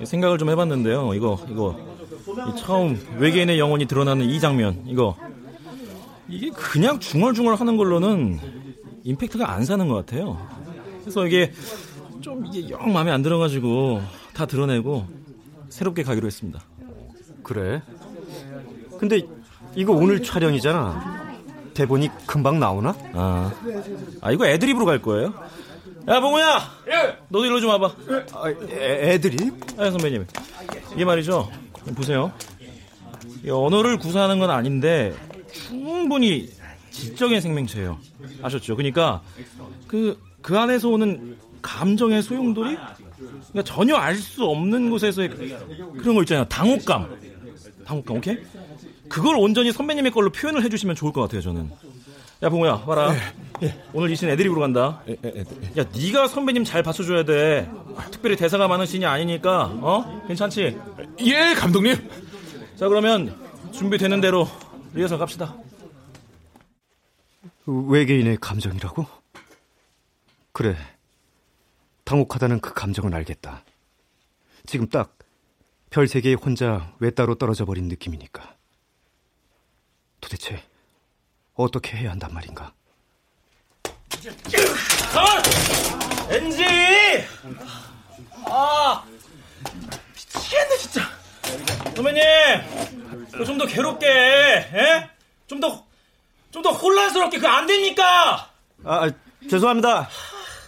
생각을 0.06 0.38
좀 0.38 0.50
해봤는데요. 0.50 1.14
이거 1.16 1.38
이거 1.50 1.78
이 2.48 2.56
처음 2.58 2.98
외계인의 3.18 3.60
영혼이 3.60 3.88
드러나는 3.88 4.26
이 4.30 4.40
장면 4.40 4.82
이거 4.86 5.18
이게 6.30 6.50
그냥 6.52 7.02
중얼중얼 7.02 7.56
하는 7.56 7.76
걸로는 7.76 8.40
임팩트가 9.04 9.52
안 9.52 9.66
사는 9.66 9.86
것 9.90 9.96
같아요. 9.96 10.48
그래서 11.02 11.28
이게 11.28 11.52
좀 12.22 12.46
이게 12.46 12.70
영 12.70 12.94
마음에 12.94 13.12
안 13.12 13.22
들어가지고 13.22 14.02
다 14.34 14.46
드러내고 14.46 15.06
새롭게 15.68 16.04
가기로 16.04 16.26
했습니다. 16.26 16.62
그래? 17.44 17.82
근데 18.98 19.28
이거 19.76 19.92
오늘 19.92 20.24
촬영이잖아. 20.24 21.34
대본이 21.74 22.12
금방 22.28 22.62
나오나? 22.62 22.96
아, 23.12 23.52
아 24.22 24.32
이거 24.32 24.48
애드립으로 24.48 24.86
갈 24.86 25.02
거예요? 25.02 25.34
야, 26.08 26.20
봉우야! 26.20 26.60
예! 26.90 27.18
너도 27.30 27.46
일로 27.46 27.60
좀 27.62 27.70
와봐. 27.70 27.92
아, 28.34 28.50
애, 28.72 29.14
애들이? 29.14 29.52
아, 29.78 29.90
선배님. 29.90 30.26
이게 30.94 31.06
말이죠. 31.06 31.50
보세요. 31.96 32.34
언어를 33.50 33.98
구사하는 33.98 34.40
건 34.40 34.50
아닌데, 34.50 35.14
충분히 35.52 36.50
지적인 36.92 37.40
생명체예요. 37.42 37.98
아셨죠? 38.42 38.76
그러니까, 38.76 39.22
그, 39.88 40.20
그 40.42 40.58
안에서 40.60 40.90
오는 40.90 41.38
감정의 41.62 42.22
소용돌이? 42.22 42.76
그러니까 43.52 43.64
전혀 43.64 43.96
알 43.96 44.16
수 44.18 44.44
없는 44.44 44.90
곳에서의 44.90 45.30
그런 45.30 46.16
거 46.16 46.22
있잖아요. 46.24 46.46
당혹감. 46.46 47.16
당혹감, 47.86 48.18
오케이? 48.18 48.38
그걸 49.08 49.36
온전히 49.38 49.72
선배님의 49.72 50.12
걸로 50.12 50.30
표현을 50.32 50.64
해주시면 50.64 50.96
좋을 50.96 51.14
것 51.14 51.22
같아요, 51.22 51.42
저는. 51.42 51.70
야, 52.42 52.50
봉우야, 52.50 52.82
봐라. 52.82 53.14
예. 53.62 53.82
오늘 53.94 54.12
이씬 54.12 54.30
애드립으로 54.30 54.60
간다. 54.60 55.02
예, 55.08 55.16
예, 55.24 55.46
야, 55.78 55.86
네가 55.96 56.28
선배님 56.28 56.66
잘 56.66 56.84
받쳐줘야 56.84 57.24
돼. 57.24 57.70
특별히 58.12 58.36
대사가 58.36 58.68
많은 58.68 58.86
씬이 58.86 59.06
아니니까, 59.06 59.66
어? 59.82 60.24
괜찮지? 60.28 60.78
예, 61.22 61.54
감독님. 61.54 61.96
자, 62.76 62.90
그러면 62.90 63.40
준비되는 63.72 64.20
대로 64.20 64.48
리허설 64.94 65.18
갑시다. 65.18 65.56
외계인의 67.66 68.38
감정이라고? 68.42 69.06
그래. 70.52 70.76
당혹하다는 72.04 72.60
그 72.60 72.74
감정은 72.74 73.14
알겠다. 73.14 73.64
지금 74.66 74.88
딱 74.88 75.16
별 75.94 76.08
세계에 76.08 76.34
혼자 76.34 76.92
외따로 76.98 77.36
떨어져 77.36 77.66
버린 77.66 77.88
느낌이니까. 77.88 78.56
도대체 80.20 80.60
어떻게 81.56 81.98
해야 81.98 82.12
한단 82.12 82.34
말인가? 82.34 82.74
아! 85.16 85.44
엔지! 86.34 86.64
아! 88.46 89.04
미치겠네, 90.14 90.78
진짜. 90.78 91.02
선배님! 91.96 92.24
좀 93.46 93.58
더 93.58 93.66
괴롭게, 93.66 94.08
에? 94.08 95.10
좀 95.48 95.60
더, 95.60 95.86
좀 96.52 96.62
더 96.64 96.72
혼란스럽게, 96.72 97.40
그안 97.40 97.68
됩니까? 97.68 98.50
아, 98.84 99.10
죄송합니다. 99.50 100.10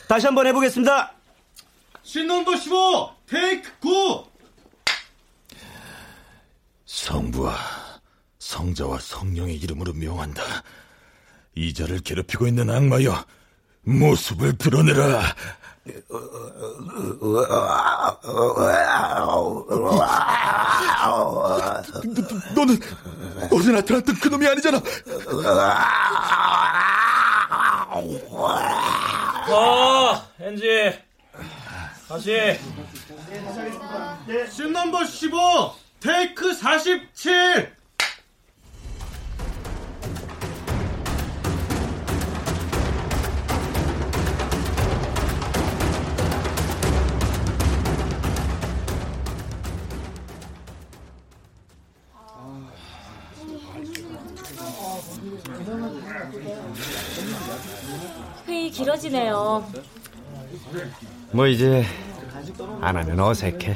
다시 0.07 0.25
한번 0.27 0.45
해보겠습니다. 0.47 1.11
신넘버 2.03 2.55
15, 2.57 3.15
테이크 3.27 3.71
9! 3.79 4.25
성부와 6.85 7.55
성자와 8.45 8.99
성령의 8.99 9.55
이름으로 9.55 9.93
명한다. 9.93 10.43
이자를 11.55 11.99
괴롭히고 12.01 12.45
있는 12.45 12.69
악마여, 12.69 13.25
모습을 13.81 14.57
드러내라. 14.57 15.35
너는 22.55 22.79
어제 23.51 23.71
나타났던 23.71 24.15
그놈이 24.19 24.47
아니잖아. 24.47 24.79
어, 29.49 30.27
엔지. 30.39 30.99
다시. 32.07 32.59
신넘버 34.51 35.05
15, 35.05 35.75
테이크 35.99 36.53
47! 36.53 37.84
길어지네요. 58.85 59.65
뭐 61.31 61.47
이제 61.47 61.83
안 62.81 62.95
하면 62.95 63.19
어색해. 63.19 63.75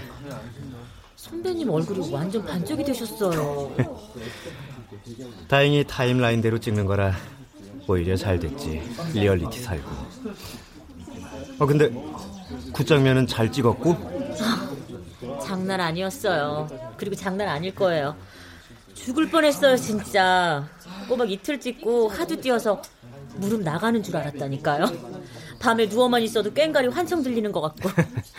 선배님 1.16 1.70
얼굴이 1.70 2.14
완전 2.14 2.46
반쪽이 2.46 2.84
되셨어요. 2.84 3.76
다행히 5.50 5.84
타임라인대로 5.84 6.60
찍는 6.60 6.86
거라 6.86 7.14
오히려 7.88 8.16
잘 8.16 8.40
됐지. 8.40 8.84
리얼리티 9.14 9.60
살고. 9.60 9.90
어 11.60 11.66
근데 11.66 11.90
굿장면은 12.72 13.26
잘 13.26 13.52
찍었고 13.52 13.98
장난 15.44 15.82
아니었어요. 15.82 16.68
그리고 16.98 17.16
장난 17.16 17.48
아닐 17.48 17.74
거예요. 17.74 18.16
죽을 18.94 19.30
뻔했어요, 19.30 19.76
진짜. 19.76 20.68
꼬박 21.08 21.32
이틀 21.32 21.60
찍고 21.60 22.10
하도 22.10 22.40
뛰어서 22.40 22.82
무릎 23.36 23.62
나가는 23.62 24.02
줄 24.04 24.16
알았다니까요. 24.18 25.20
밤에 25.60 25.86
누워만 25.88 26.22
있어도 26.24 26.54
꽹가리 26.54 26.88
환청 26.88 27.22
들리는 27.24 27.52
것 27.52 27.62
같고. 27.62 27.90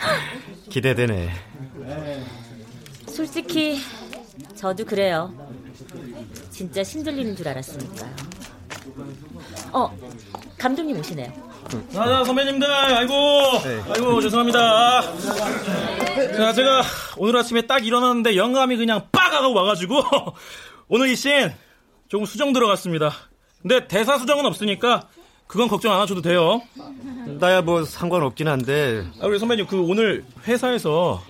기대되네. 0.69 1.29
솔직히 3.07 3.79
저도 4.55 4.85
그래요. 4.85 5.33
진짜 6.49 6.83
신들리는 6.83 7.35
줄 7.35 7.47
알았으니까요. 7.47 8.15
어, 9.73 9.97
감독님 10.57 10.99
오시네요. 10.99 11.31
자, 11.93 12.05
자, 12.05 12.23
선배님들, 12.25 12.69
아이고, 12.69 13.13
아이고, 13.93 14.21
죄송합니다. 14.21 15.01
자, 16.35 16.53
제가 16.53 16.81
오늘 17.17 17.37
아침에 17.37 17.61
딱 17.61 17.85
일어났는데 17.85 18.35
영감이 18.35 18.75
그냥 18.77 19.07
빡 19.11 19.31
하고 19.33 19.53
와가지고, 19.53 20.01
오늘 20.89 21.07
이 21.09 21.15
씬 21.15 21.51
조금 22.09 22.25
수정 22.25 22.51
들어갔습니다. 22.51 23.11
근데 23.61 23.87
대사 23.87 24.17
수정은 24.17 24.45
없으니까, 24.45 25.07
그건 25.47 25.67
걱정 25.67 25.91
안 25.93 25.99
하셔도 25.99 26.21
돼요. 26.21 26.61
나야 27.39 27.61
뭐 27.61 27.83
상관없긴 27.83 28.47
한데. 28.47 29.05
아, 29.21 29.27
우리 29.27 29.37
선배님, 29.37 29.67
그 29.67 29.79
오늘 29.81 30.23
회사에서 30.47 31.21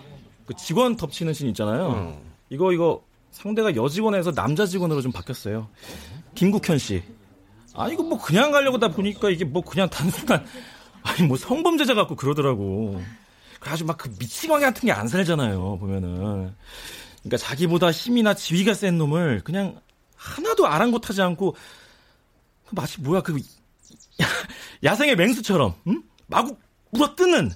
그 0.46 0.54
직원 0.56 0.96
덮치는 0.96 1.34
씬 1.34 1.48
있잖아요. 1.50 2.18
이거, 2.50 2.72
이거 2.72 3.02
상대가 3.32 3.76
여직원에서 3.76 4.32
남자 4.34 4.66
직원으로 4.66 5.02
좀 5.02 5.12
바뀌었어요. 5.12 5.68
김국현 6.36 6.78
씨. 6.78 7.02
아, 7.74 7.88
이거 7.88 8.04
뭐 8.04 8.20
그냥 8.22 8.52
가려고 8.52 8.78
다 8.78 8.90
보니까 8.90 9.30
이게 9.30 9.44
뭐 9.46 9.62
그냥 9.64 9.90
단순한, 9.90 10.46
아니 11.04 11.24
뭐 11.24 11.36
성범죄자 11.38 11.94
같고 11.96 12.16
그러더라고. 12.16 13.02
그래가지고 13.60 13.88
막 13.88 13.98
그 13.98 14.10
미치광이 14.20 14.62
같은 14.64 14.86
게 14.88 14.92
안 14.92 15.08
살잖아요, 15.08 15.78
보면은. 15.80 16.54
그러니까 17.24 17.38
자기보다 17.38 17.92
힘이나 17.92 18.34
지위가 18.34 18.74
센 18.74 18.98
놈을 18.98 19.42
그냥 19.44 19.80
하나도 20.16 20.68
아랑곳하지 20.68 21.22
않고, 21.22 21.52
그 21.52 21.58
마치 22.72 23.02
뭐야, 23.02 23.22
그, 23.22 23.36
야, 24.84 24.96
생의 24.96 25.16
맹수처럼, 25.16 25.76
응? 25.88 26.04
마구 26.28 26.58
물어뜯는 26.92 27.52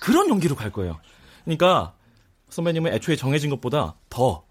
그런 0.00 0.28
연기로 0.28 0.54
갈 0.56 0.70
거예요. 0.70 1.00
그러니까, 1.44 1.94
선배님은 2.50 2.92
애초에 2.94 3.16
정해진 3.16 3.50
것보다 3.50 3.96
더, 4.08 4.44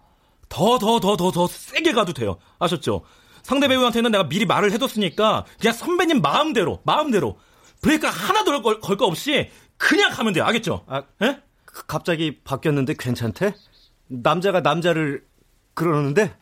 더, 0.50 0.78
더, 0.78 1.00
더, 1.00 1.16
더, 1.16 1.32
더 1.32 1.48
세게 1.48 1.94
가도 1.94 2.14
돼요. 2.14 2.38
아셨죠? 2.60 3.04
상대 3.44 3.68
배우한테는 3.68 4.12
내가 4.12 4.28
미리 4.28 4.46
말을 4.46 4.72
해뒀으니까 4.72 5.46
그냥 5.60 5.74
선배님 5.74 6.22
마음대로 6.22 6.82
마음대로 6.84 7.38
브레이크 7.82 8.08
하나도 8.08 8.62
걸, 8.62 8.80
걸거 8.80 9.06
없이 9.06 9.50
그냥 9.78 10.12
가면 10.12 10.34
돼요. 10.34 10.46
알겠죠? 10.46 10.86
아, 10.88 11.04
예? 11.22 11.42
갑자기 11.66 12.40
바뀌었는데 12.44 12.96
괜찮대? 12.98 13.54
남자가 14.08 14.62
남자를 14.62 15.26
그러는데? 15.74 16.36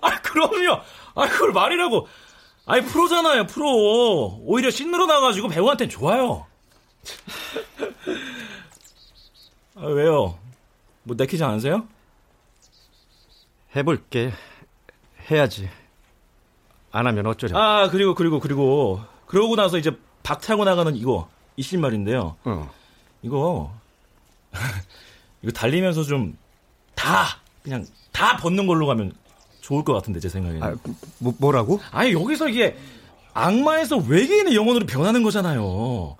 아, 0.00 0.20
그럼요. 0.34 0.80
아, 1.14 1.28
그걸 1.28 1.52
말이라고. 1.52 2.08
아니, 2.66 2.84
프로잖아요, 2.84 3.46
프로. 3.46 4.40
오히려 4.42 4.70
신으로 4.70 5.06
나가지고 5.06 5.48
배우한테는 5.48 5.90
좋아요. 5.90 6.46
아, 9.76 9.86
왜요? 9.86 10.38
뭐 11.04 11.14
내키지 11.16 11.44
않으세요? 11.44 11.86
해볼게. 13.76 14.32
해야지. 15.30 15.68
안 16.90 17.06
하면 17.06 17.26
어쩌려. 17.26 17.56
아, 17.58 17.88
그리고, 17.90 18.14
그리고, 18.14 18.40
그리고. 18.40 19.00
그러고 19.26 19.56
나서 19.56 19.78
이제 19.78 19.96
박 20.22 20.40
차고 20.40 20.64
나가는 20.64 20.94
이거, 20.96 21.28
이 21.56 21.62
신말인데요. 21.62 22.36
어. 22.44 22.70
이거, 23.22 23.72
이거 25.42 25.52
달리면서 25.52 26.04
좀, 26.04 26.36
다, 26.94 27.40
그냥, 27.62 27.84
다 28.12 28.36
벗는 28.36 28.66
걸로 28.66 28.86
가면 28.86 29.12
좋을 29.64 29.82
것 29.82 29.94
같은데, 29.94 30.20
제 30.20 30.28
생각에는. 30.28 30.62
아, 30.62 30.76
뭐, 31.18 31.34
뭐라고? 31.38 31.80
아니, 31.90 32.12
여기서 32.12 32.48
이게, 32.48 32.76
악마에서 33.32 33.96
외계인의 33.96 34.54
영혼으로 34.54 34.84
변하는 34.84 35.22
거잖아요. 35.22 36.16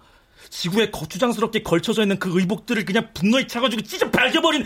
지구에 0.49 0.91
거추장스럽게 0.91 1.63
걸쳐져 1.63 2.03
있는 2.03 2.19
그 2.19 2.39
의복들을 2.39 2.85
그냥 2.85 3.09
분노에 3.13 3.47
차가지고 3.47 3.83
찢어 3.83 4.11
발겨버린 4.11 4.65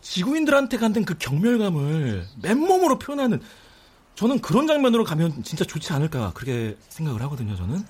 지구인들한테 0.00 0.76
갖는 0.76 1.04
그 1.04 1.16
경멸감을 1.18 2.26
맨몸으로 2.42 2.98
표현하는 2.98 3.40
저는 4.14 4.40
그런 4.40 4.66
장면으로 4.66 5.04
가면 5.04 5.42
진짜 5.42 5.64
좋지 5.64 5.92
않을까 5.92 6.32
그렇게 6.34 6.76
생각을 6.88 7.22
하거든요. 7.22 7.56
저는. 7.56 7.84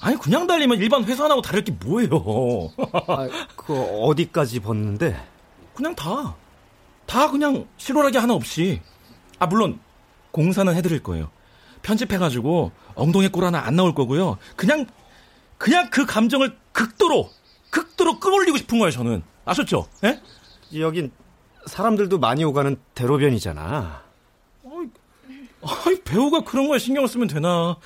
아니 0.00 0.16
그냥 0.16 0.46
달리면 0.46 0.78
일반 0.78 1.04
회사나고 1.04 1.42
다를 1.42 1.64
게 1.64 1.72
뭐예요? 1.72 2.72
아, 3.08 3.28
그 3.56 3.74
어디까지 3.74 4.60
벗는데? 4.60 5.20
그냥 5.74 5.94
다. 5.94 6.36
다 7.10 7.28
그냥 7.28 7.66
실오라기 7.76 8.18
하나 8.18 8.34
없이. 8.34 8.80
아 9.40 9.46
물론 9.46 9.80
공사는 10.30 10.72
해드릴 10.72 11.02
거예요. 11.02 11.28
편집해가지고 11.82 12.70
엉덩이 12.94 13.26
꼴 13.28 13.44
하나 13.44 13.58
안 13.66 13.74
나올 13.74 13.96
거고요. 13.96 14.38
그냥 14.54 14.86
그냥 15.58 15.90
그 15.90 16.06
감정을 16.06 16.56
극도로 16.70 17.28
극도로 17.70 18.20
끌어올리고 18.20 18.58
싶은 18.58 18.78
거예요. 18.78 18.92
저는 18.92 19.24
아셨죠? 19.44 19.88
예? 20.04 20.20
여긴 20.78 21.10
사람들도 21.66 22.20
많이 22.20 22.44
오가는 22.44 22.76
대로변이잖아. 22.94 24.04
아이, 25.62 26.00
배우가 26.04 26.42
그런 26.44 26.68
거에 26.68 26.78
신경을 26.78 27.08
쓰면 27.08 27.26
되나? 27.26 27.76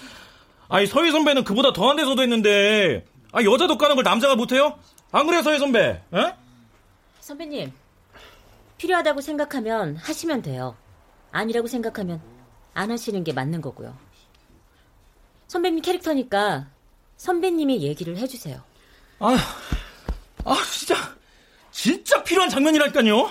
아니 0.69 0.87
서희 0.87 1.11
선배는 1.11 1.45
그보다 1.45 1.73
더한 1.73 1.97
데서도 1.97 2.21
했는데 2.21 3.07
아 3.33 3.43
여자도 3.43 3.79
까는 3.79 3.97
걸 3.97 4.05
남자가 4.05 4.37
못해요? 4.37 4.79
안 5.13 5.27
그래요 5.27 5.43
서희 5.43 5.59
선배? 5.59 6.03
에? 6.13 6.35
선배님 7.21 7.73
필요하다고 8.79 9.21
생각하면 9.21 9.97
하시면 9.97 10.43
돼요. 10.43 10.77
아니라고 11.31 11.67
생각하면 11.67 12.21
안 12.75 12.91
하시는 12.91 13.23
게 13.25 13.33
맞는 13.33 13.61
거고요. 13.61 13.97
선배님 15.47 15.83
캐릭터니까 15.83 16.69
선배님이 17.17 17.83
얘기를 17.83 18.17
해주세요. 18.17 18.63
아, 19.21 19.37
아 20.45 20.57
진짜 20.73 20.95
진짜 21.71 22.23
필요한 22.23 22.51
장면이랄까요. 22.51 23.31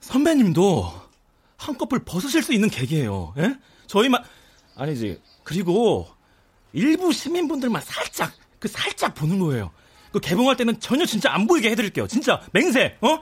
선배님도 0.00 0.92
한꺼풀 1.56 2.04
벗으실 2.04 2.42
수 2.42 2.52
있는 2.52 2.68
계기예요. 2.68 3.34
예? 3.38 3.56
저희만 3.86 4.22
아니지. 4.76 5.20
그리고 5.44 6.08
일부 6.72 7.12
시민분들만 7.12 7.82
살짝 7.82 8.32
그 8.58 8.68
살짝 8.68 9.14
보는 9.14 9.38
거예요. 9.38 9.70
그 10.12 10.20
개봉할 10.20 10.56
때는 10.56 10.80
전혀 10.80 11.04
진짜 11.06 11.32
안 11.32 11.46
보이게 11.46 11.70
해드릴게요. 11.70 12.06
진짜 12.06 12.42
맹세. 12.52 12.96
어? 13.00 13.18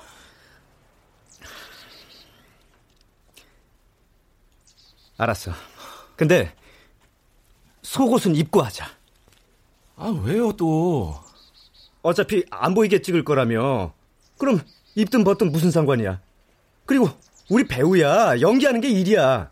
알았어. 5.21 5.53
근데 6.17 6.55
속옷은 7.83 8.35
입고 8.37 8.63
하자. 8.63 8.87
아 9.97 10.07
왜요 10.25 10.53
또? 10.53 11.15
어차피 12.03 12.45
안 12.51 12.75
보이게 12.75 13.03
찍을 13.03 13.25
거라며. 13.25 13.93
그럼 14.39 14.61
입든 14.95 15.25
벗든 15.25 15.53
무슨 15.53 15.71
상관이야. 15.71 16.21
그리고 16.87 17.11
우리 17.51 17.65
배우야. 17.69 18.41
연기하는 18.41 18.81
게 18.81 18.89
일이야. 18.89 19.51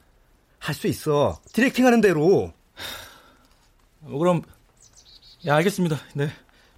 할 0.58 0.74
수 0.74 0.86
있어. 0.88 1.38
디렉팅 1.52 1.84
하는 1.86 2.00
대로. 2.00 2.52
어, 4.02 4.18
그럼 4.18 4.42
야 5.46 5.54
알겠습니다. 5.56 5.98
네. 6.14 6.30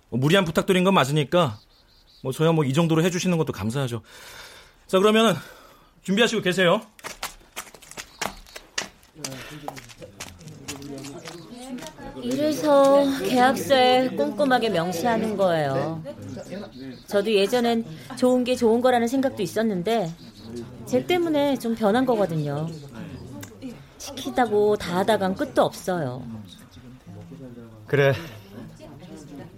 뭐 0.08 0.18
무리한 0.18 0.44
부탁드린 0.44 0.82
건 0.84 0.94
맞으니까 0.94 1.58
뭐 2.22 2.32
저야 2.32 2.50
뭐 2.52 2.64
이 2.64 2.72
정도로 2.74 3.02
해 3.04 3.10
주시는 3.10 3.38
것도 3.38 3.52
감사하죠. 3.52 4.02
자 4.88 4.98
그러면 4.98 5.36
준비하시고 6.02 6.42
계세요. 6.42 6.82
이래서 12.22 13.04
계약서에 13.20 14.08
꼼꼼하게 14.10 14.70
명시하는 14.70 15.36
거예요. 15.36 16.02
저도 17.06 17.32
예전엔 17.32 17.84
좋은 18.16 18.44
게 18.44 18.56
좋은 18.56 18.80
거라는 18.80 19.08
생각도 19.08 19.42
있었는데 19.42 20.12
쟤 20.86 21.06
때문에 21.06 21.56
좀 21.58 21.74
변한 21.74 22.04
거거든요. 22.04 22.68
시키다고 23.98 24.76
다 24.76 24.98
하다간 24.98 25.34
끝도 25.36 25.62
없어요. 25.62 26.22
그래. 27.86 28.14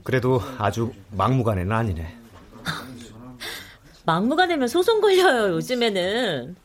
그래도 0.03 0.41
아주 0.59 0.93
막무가내는 1.11 1.71
아니네. 1.73 2.17
막무가내면 4.05 4.67
소송 4.69 5.01
걸려요, 5.01 5.55
요즘에는. 5.55 6.57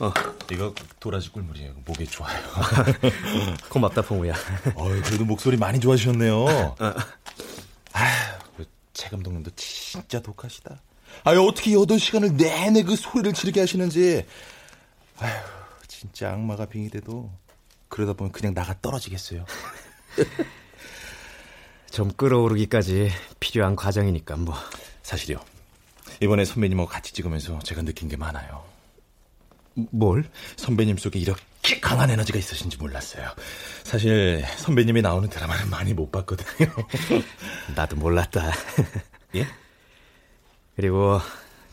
어, 0.00 0.06
어. 0.06 0.12
이거 0.50 0.74
도라지 1.00 1.30
꿀물이에요. 1.30 1.74
목에 1.84 2.04
좋아요. 2.04 2.40
고맙다 3.68 4.02
봉우야 4.02 4.34
어유 4.76 5.02
그래도 5.02 5.24
목소리 5.24 5.56
많이 5.56 5.78
좋아지셨네요. 5.80 6.76
아휴, 7.92 8.64
최 8.92 9.08
감독님도 9.08 9.52
진짜 9.56 10.20
독하시다. 10.20 10.80
아유, 11.24 11.42
어떻게 11.42 11.70
8시간을 11.72 12.34
내내 12.34 12.82
그 12.82 12.96
소리를 12.96 13.32
지르게 13.32 13.60
하시는지. 13.60 14.26
아휴, 15.18 15.32
진짜 15.86 16.32
악마가 16.32 16.66
빙의돼도 16.66 17.30
그러다 17.88 18.14
보면 18.14 18.32
그냥 18.32 18.52
나가 18.54 18.74
떨어지겠어요. 18.80 19.44
좀 21.90 22.10
끌어오르기까지 22.12 23.12
필요한 23.38 23.76
과정이니까 23.76 24.36
뭐 24.36 24.54
사실이요. 25.02 25.38
이번에 26.20 26.44
선배님하고 26.44 26.88
같이 26.88 27.12
찍으면서 27.12 27.60
제가 27.60 27.82
느낀 27.82 28.08
게 28.08 28.16
많아요. 28.16 28.73
뭘? 29.74 30.24
선배님 30.56 30.96
속에 30.98 31.18
이렇게 31.18 31.80
강한 31.80 32.10
에너지가 32.10 32.38
있으신지 32.38 32.76
몰랐어요. 32.76 33.30
사실 33.82 34.44
선배님이 34.58 35.02
나오는 35.02 35.28
드라마를 35.28 35.66
많이 35.66 35.94
못 35.94 36.10
봤거든요. 36.12 36.70
나도 37.74 37.96
몰랐다 37.96 38.52
예? 39.36 39.46
그리고 40.76 41.20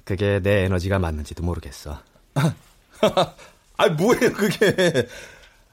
그게 0.03 0.39
내 0.41 0.63
에너지가 0.65 0.99
맞는지도 0.99 1.43
모르겠어 1.43 2.01
아, 3.77 3.87
뭐예요, 3.89 4.31
그게. 4.33 5.07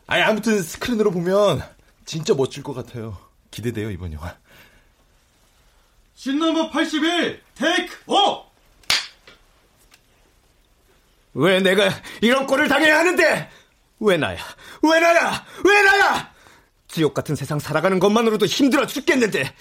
아니, 0.06 0.22
아무튼 0.22 0.62
스크린으로 0.62 1.10
보면 1.10 1.62
진짜 2.06 2.32
멋질 2.34 2.62
것 2.62 2.72
같아요. 2.72 3.18
기대돼요, 3.50 3.90
이번 3.90 4.14
영화. 4.14 4.34
신넘버 6.14 6.70
81 6.70 7.42
테이크 7.54 7.96
5 8.06 8.47
왜 11.34 11.60
내가 11.60 11.90
이런 12.20 12.46
꼴을 12.46 12.68
당해야 12.68 12.98
하는데? 12.98 13.50
왜 14.00 14.16
나야? 14.16 14.38
왜 14.82 15.00
나야? 15.00 15.44
왜 15.64 15.82
나야? 15.82 16.32
지옥 16.88 17.14
같은 17.14 17.34
세상 17.36 17.58
살아가는 17.58 17.98
것만으로도 17.98 18.46
힘들어 18.46 18.86
죽겠는데 18.86 19.54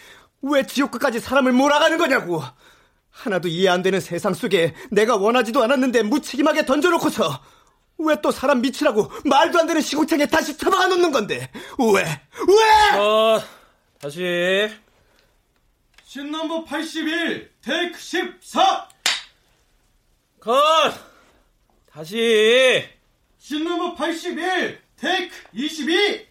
왜 0.44 0.66
지옥 0.66 0.92
끝까지 0.92 1.20
사람을 1.20 1.52
몰아가는 1.52 1.98
거냐고? 1.98 2.44
하나도 3.12 3.48
이해 3.48 3.70
안 3.70 3.82
되는 3.82 4.00
세상 4.00 4.34
속에 4.34 4.76
내가 4.92 5.16
원하지도 5.18 5.64
않았는데 5.64 6.04
무책임하게 6.04 6.66
던져놓고서 6.66 7.42
왜 8.00 8.16
또 8.22 8.30
사람 8.32 8.62
미치라고 8.62 9.12
말도 9.26 9.58
안 9.60 9.66
되는 9.66 9.82
시궁창에 9.82 10.28
다시 10.28 10.56
처박아 10.56 10.86
놓는 10.88 11.12
건데? 11.12 11.50
왜? 11.80 12.04
왜? 12.04 12.98
어 13.00 13.42
다시 14.00 14.70
신넘버 16.06 16.64
81 16.66 17.52
테이크 17.64 18.00
14 18.00 18.88
컷 20.40 20.54
다시 21.98 22.88
신넘버 23.40 23.96
81 23.96 24.80
테이크 24.98 25.36
22 25.52 26.28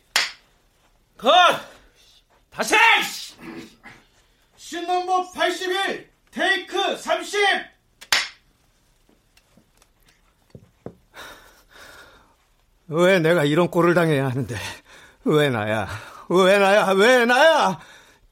컷 1.19 1.33
다시 2.51 2.77
신넘버 4.57 5.33
81 5.33 6.09
테이크 6.31 6.97
30 6.97 7.41
왜 12.87 13.19
내가 13.19 13.43
이런 13.45 13.69
꼴을 13.69 13.95
당해야 13.95 14.29
하는데? 14.29 14.55
왜 15.25 15.51
나야? 15.51 15.89
왜 16.29 16.59
나야? 16.61 16.93
왜 16.93 17.25
나야? 17.25 17.81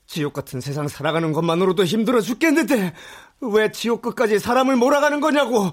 지옥 0.07 0.35
같은 0.35 0.61
세상 0.61 0.87
살아가는 0.87 1.33
것만으로도 1.33 1.85
힘들어 1.85 2.21
죽겠는데 2.21 2.95
왜 3.41 3.73
지옥 3.73 4.03
끝까지 4.03 4.39
사람을 4.39 4.77
몰아가는 4.77 5.21
거냐고? 5.21 5.73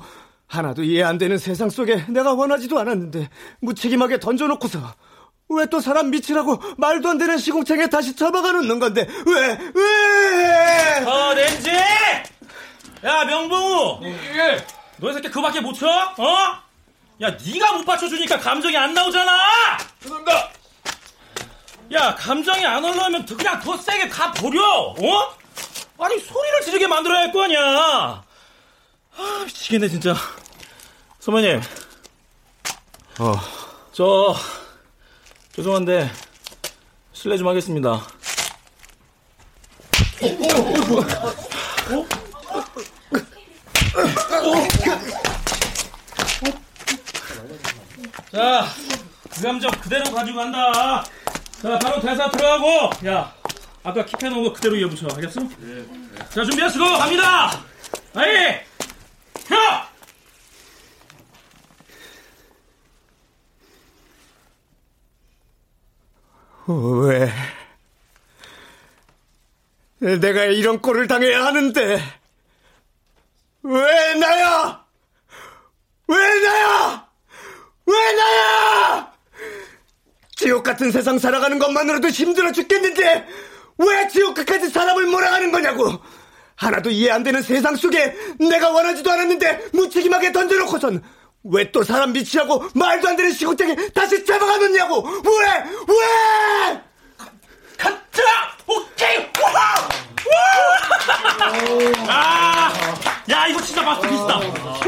하나도 0.51 0.83
이해 0.83 1.01
안 1.03 1.17
되는 1.17 1.37
세상 1.37 1.69
속에 1.69 2.05
내가 2.09 2.33
원하지도 2.33 2.77
않았는데 2.77 3.29
무책임하게 3.61 4.19
던져놓고서 4.19 4.79
왜 5.49 5.65
또 5.69 5.79
사람 5.81 6.09
미치라고 6.11 6.61
말도 6.77 7.09
안 7.09 7.17
되는 7.17 7.37
시궁창에 7.37 7.87
다시 7.89 8.15
처박아 8.15 8.51
놓는 8.53 8.79
건데 8.79 9.07
왜 9.25 9.57
왜? 9.73 11.05
어 11.05 11.33
렌지! 11.33 11.69
야 13.03 13.25
명봉우! 13.25 13.99
예. 14.03 14.65
너희 14.97 15.13
새끼 15.13 15.29
그밖에 15.29 15.59
못 15.61 15.73
쳐? 15.73 15.87
어? 15.89 16.25
야 17.21 17.29
네가 17.45 17.73
못 17.73 17.85
받쳐주니까 17.85 18.39
감정이 18.39 18.75
안 18.77 18.93
나오잖아! 18.93 19.31
죄송합니다. 20.01 20.49
야 21.93 22.15
감정이 22.15 22.65
안 22.65 22.83
올라오면 22.83 23.25
그냥 23.25 23.59
더 23.59 23.75
세게 23.77 24.07
가 24.09 24.31
버려! 24.31 24.61
어? 24.63 25.35
아니 25.99 26.17
소리를 26.19 26.61
지르게 26.65 26.87
만들어야 26.87 27.21
할 27.21 27.31
거 27.33 27.43
아니야! 27.43 28.23
아 29.17 29.43
미치겠네 29.45 29.89
진짜. 29.89 30.15
선배님. 31.21 31.61
어. 33.19 33.33
저 33.91 34.35
죄송한데 35.55 36.09
실례 37.13 37.37
좀 37.37 37.47
하겠습니다. 37.47 38.01
자, 48.31 48.65
그 49.29 49.41
감정 49.43 49.71
그대로 49.71 50.11
가지고 50.11 50.37
간다. 50.39 51.03
자, 51.61 51.77
바로 51.77 52.01
대사 52.01 52.31
들어가고, 52.31 52.89
야, 53.07 53.31
아까 53.83 54.03
킵해놓은 54.05 54.43
거 54.43 54.53
그대로 54.53 54.75
이어붙여. 54.75 55.07
알겠어? 55.15 55.41
자, 56.33 56.43
준비하시고 56.43 56.83
갑니다. 56.97 57.61
아이, 58.15 58.55
혀! 59.47 59.90
왜? 66.71 67.31
내가 69.99 70.45
이런 70.45 70.81
꼴을 70.81 71.07
당해야 71.07 71.45
하는데 71.45 72.01
왜 73.63 74.13
나야? 74.15 74.83
왜 76.07 76.17
나야? 76.17 77.07
왜 77.85 78.13
나야? 78.13 79.11
지옥 80.35 80.63
같은 80.63 80.91
세상 80.91 81.19
살아가는 81.19 81.59
것만으로도 81.59 82.09
힘들어 82.09 82.51
죽겠는데 82.51 83.27
왜 83.77 84.07
지옥 84.07 84.35
끝까지 84.35 84.69
사람을 84.69 85.05
몰아가는 85.05 85.51
거냐고? 85.51 85.99
하나도 86.55 86.89
이해 86.89 87.11
안 87.11 87.23
되는 87.23 87.41
세상 87.41 87.75
속에 87.75 88.15
내가 88.39 88.71
원하지도 88.71 89.11
않았는데 89.11 89.69
무책임하게 89.73 90.31
던져놓고선 90.31 91.03
왜 91.43 91.71
또 91.71 91.83
사람 91.83 92.13
미치라고 92.13 92.69
말도 92.75 93.07
안 93.09 93.15
되는 93.15 93.31
시국장에 93.31 93.75
다시 93.95 94.23
잡아가 94.25 94.57
놓냐고? 94.57 95.01
왜? 95.07 95.63
왜? 95.87 96.81
가자! 97.77 98.55
오케이! 98.67 99.17
와! 99.41 99.89
아! 102.07 102.71
야, 103.29 103.47
이거 103.47 103.61
진짜 103.61 103.81
마스터피스다! 103.81 104.37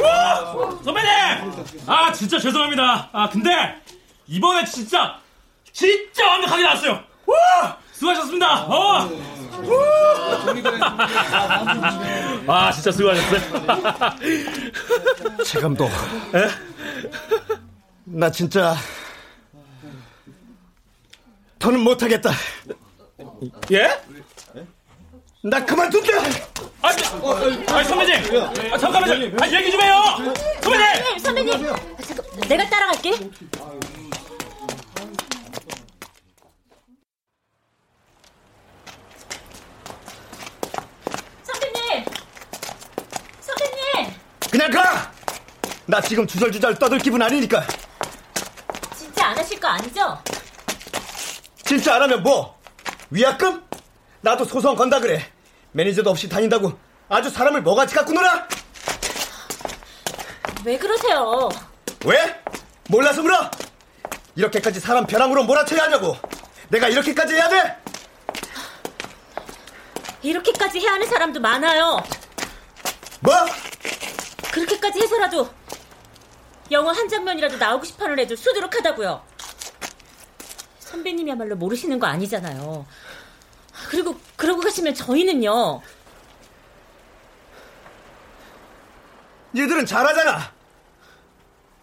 와! 0.02 0.80
선배님! 0.84 1.82
아, 1.88 2.12
진짜 2.14 2.38
죄송합니다. 2.40 3.10
아, 3.12 3.30
근데, 3.30 3.82
이번에 4.28 4.64
진짜, 4.66 5.18
진짜 5.72 6.28
완벽하게 6.28 6.64
나왔어요! 6.64 7.04
와! 7.26 7.78
수고하셨습니다! 8.04 8.66
어! 8.66 9.10
아, 12.48 12.72
진짜 12.74 12.92
수고하셨어요. 12.92 13.42
최 15.46 15.60
감독. 15.62 15.90
나 18.04 18.30
진짜 18.30 18.76
더는 21.60 21.80
못하겠다. 21.80 22.32
예? 23.72 24.02
나 25.44 25.64
그만둔다. 25.66 26.12
아, 26.82 26.90
아, 26.90 27.84
선배님! 27.84 28.42
아, 28.74 28.78
잠깐만요! 28.78 29.38
아, 29.42 29.48
얘기 29.48 29.72
좀 29.72 29.82
해요! 29.82 30.02
선배님! 30.62 31.20
선배님, 31.20 31.52
선배님. 31.54 31.74
아, 31.74 32.02
잠깐, 32.02 32.26
내가 32.50 32.70
따라갈게. 32.70 33.12
선배님, 41.44 42.06
선배님, 43.42 44.14
그냥 44.54 44.70
가. 44.70 45.12
나 45.88 46.00
지금 46.00 46.28
주절주절 46.28 46.76
떠들 46.76 47.00
기분 47.00 47.20
아니니까. 47.24 47.66
진짜 48.96 49.26
안 49.26 49.38
하실 49.40 49.60
거 49.60 49.68
아니죠? 49.68 50.22
진짜 51.66 51.96
안 51.96 52.04
하면 52.04 52.22
뭐? 52.22 52.56
위약금? 53.10 53.64
나도 54.22 54.46
소송 54.46 54.76
건다 54.76 55.00
그래. 55.00 55.26
매니저도 55.72 56.12
없이 56.12 56.30
다닌다고 56.30 56.72
아주 57.10 57.32
사람을 57.32 57.64
뭐같이 57.64 57.96
갖고 57.96 58.14
놀아? 58.14 58.48
왜 60.64 60.78
그러세요? 60.78 61.50
왜? 62.06 62.40
몰라서 62.90 63.24
물어? 63.24 63.50
이렇게까지 64.36 64.80
사람 64.80 65.08
벼랑으로 65.08 65.46
몰아쳐야 65.46 65.86
하냐고. 65.86 66.16
내가 66.70 66.90
이렇게까지 66.90 67.34
해야 67.34 67.50
돼? 67.50 67.76
이렇게까지 70.22 70.80
해야 70.80 70.92
하는 70.92 71.08
사람도 71.08 71.40
많아요. 71.40 72.04
뭐? 73.20 73.34
그렇게까지 74.54 75.00
해서라도 75.02 75.50
영화 76.70 76.92
한 76.92 77.10
장면이라도 77.10 77.58
나오고 77.58 77.86
싶어하는 77.86 78.20
애들 78.20 78.38
수두룩하다고요. 78.38 79.26
선배님이야말로 80.78 81.56
모르시는 81.56 81.98
거 81.98 82.06
아니잖아요. 82.06 82.86
그리고 83.90 84.16
그러고 84.36 84.62
가시면 84.62 84.94
저희는요. 84.94 85.82
얘들은 89.58 89.88
잘하잖아. 89.88 90.54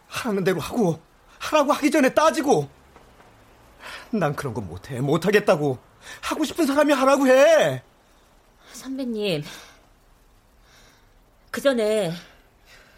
하라는 0.07 0.45
대로 0.45 0.61
하고 0.61 1.01
하라고 1.41 1.73
하기 1.73 1.91
전에 1.91 2.15
따지고. 2.15 2.69
난 4.11 4.37
그런 4.37 4.55
거 4.55 4.61
못해. 4.61 5.01
못하겠다고. 5.01 5.77
하고 6.21 6.45
싶은 6.45 6.67
사람이 6.67 6.93
하라고 6.93 7.27
해. 7.27 7.83
선배님, 8.73 9.43
그 11.51 11.61
전에 11.61 12.13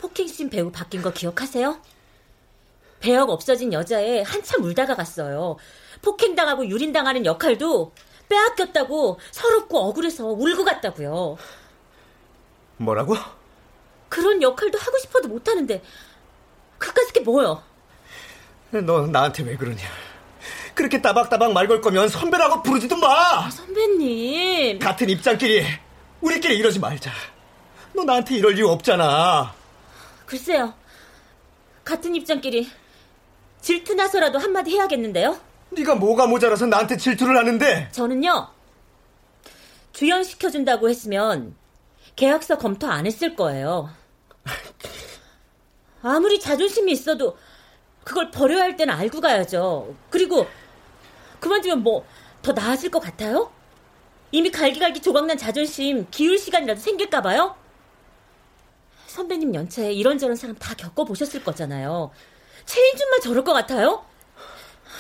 폭행신 0.07 0.51
배우 0.51 0.73
바뀐 0.73 1.01
거 1.01 1.13
기억하세요? 1.13 1.81
배역 2.99 3.31
없어진 3.31 3.73
여자에 3.73 4.23
한참 4.23 4.65
울다가 4.65 4.97
갔어요. 4.97 5.57
폭행당하고 6.03 6.67
유린당하는 6.69 7.25
역할도 7.25 7.93
빼앗겼다고 8.29 9.21
서럽고 9.31 9.79
억울해서 9.79 10.27
울고 10.27 10.65
갔다고요. 10.65 11.37
뭐라고? 12.79 13.15
그런 14.09 14.43
역할도 14.43 14.77
하고 14.79 14.99
싶어도 14.99 15.29
못하는데 15.29 15.81
그까짓 16.79 17.13
게 17.13 17.21
뭐요? 17.21 17.63
너 18.71 19.07
나한테 19.07 19.45
왜 19.45 19.57
그러냐? 19.57 19.83
그렇게 20.75 21.01
따박따박 21.01 21.53
말 21.53 21.69
걸 21.69 21.81
거면 21.81 22.09
선배라고 22.09 22.63
부르지도 22.65 22.97
마. 22.97 23.49
선배님. 23.51 24.81
같은 24.81 25.09
입장끼리 25.09 25.65
우리끼리 26.21 26.57
이러지 26.59 26.81
말자. 26.81 27.13
너 27.93 28.03
나한테 28.03 28.35
이럴 28.37 28.57
이유 28.59 28.69
없잖아. 28.69 29.55
글쎄요. 30.37 30.73
같은 31.85 32.15
입장끼리 32.15 32.67
질투나서라도 33.61 34.39
한마디 34.39 34.71
해야겠는데요? 34.71 35.39
네가 35.73 35.97
뭐가 35.97 36.27
모자라서 36.27 36.65
나한테 36.65 36.97
질투를 36.97 37.37
하는데? 37.37 37.91
저는요. 37.93 38.49
주연시켜준다고 39.93 40.89
했으면 40.89 41.55
계약서 42.17 42.57
검토 42.57 42.87
안 42.87 43.05
했을 43.05 43.37
거예요. 43.37 43.91
아무리 46.03 46.41
자존심이 46.41 46.91
있어도 46.93 47.37
그걸 48.03 48.31
버려야 48.31 48.63
할 48.63 48.77
때는 48.77 48.95
알고 48.95 49.21
가야죠. 49.21 49.95
그리고 50.09 50.47
그만두면 51.41 51.83
뭐 51.83 52.07
더 52.41 52.53
나아질 52.53 52.91
것 52.91 52.99
같아요? 53.01 53.53
이미 54.33 54.51
갈기갈기 54.51 55.01
조각난 55.01 55.37
자존심 55.39 56.09
기울 56.11 56.39
시간이라도 56.39 56.81
생길까 56.81 57.21
봐요? 57.23 57.55
선배님 59.13 59.55
연차에 59.55 59.93
이런저런 59.93 60.37
사람 60.37 60.57
다 60.57 60.75
겪어보셨을 60.75 61.45
거잖아요. 61.45 62.11
최인준만 62.65 63.21
저럴 63.21 63.45
것 63.45 63.53
같아요? 63.53 64.07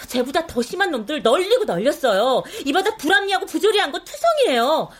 쟤보다 0.08 0.46
더 0.46 0.60
심한 0.60 0.90
놈들 0.90 1.22
널리고 1.22 1.64
널렸어요. 1.64 2.42
이 2.66 2.72
바닥 2.74 2.98
불합리하고 2.98 3.46
부조리한 3.46 3.90
거 3.90 4.00
투성이에요. 4.00 4.90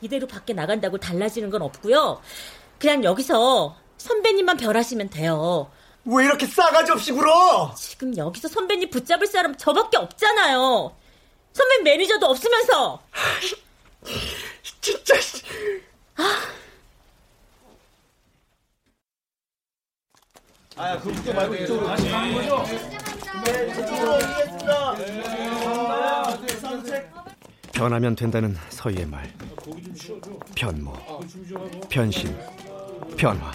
이대로 0.00 0.26
밖에 0.26 0.52
나간다고 0.52 0.98
달라지는 0.98 1.48
건 1.50 1.62
없고요. 1.62 2.20
그냥 2.80 3.04
여기서 3.04 3.76
선배님만 3.98 4.56
별하시면 4.56 5.10
돼요. 5.10 5.70
왜 6.04 6.24
이렇게 6.24 6.46
싸가지 6.46 6.90
없이 6.90 7.12
굴어? 7.12 7.74
지금 7.76 8.16
여기서 8.16 8.48
선배님 8.48 8.90
붙잡을 8.90 9.28
사람 9.28 9.56
저밖에 9.56 9.96
없잖아요. 9.96 10.96
선배 11.52 11.82
매니저도 11.82 12.26
없으면서. 12.26 13.00
진짜. 14.80 15.14
아. 16.16 16.67
아, 20.78 20.96
그 21.00 21.10
웃겨 21.10 21.32
말고 21.32 21.54
이쪽으로 21.56 21.86
다시 21.88 22.08
가는 22.08 22.34
거죠? 22.34 22.64
변하면 27.72 28.14
된다는 28.14 28.56
서희의 28.70 29.06
말. 29.06 29.32
변모, 30.54 30.92
변신, 31.88 32.36
변화. 33.16 33.52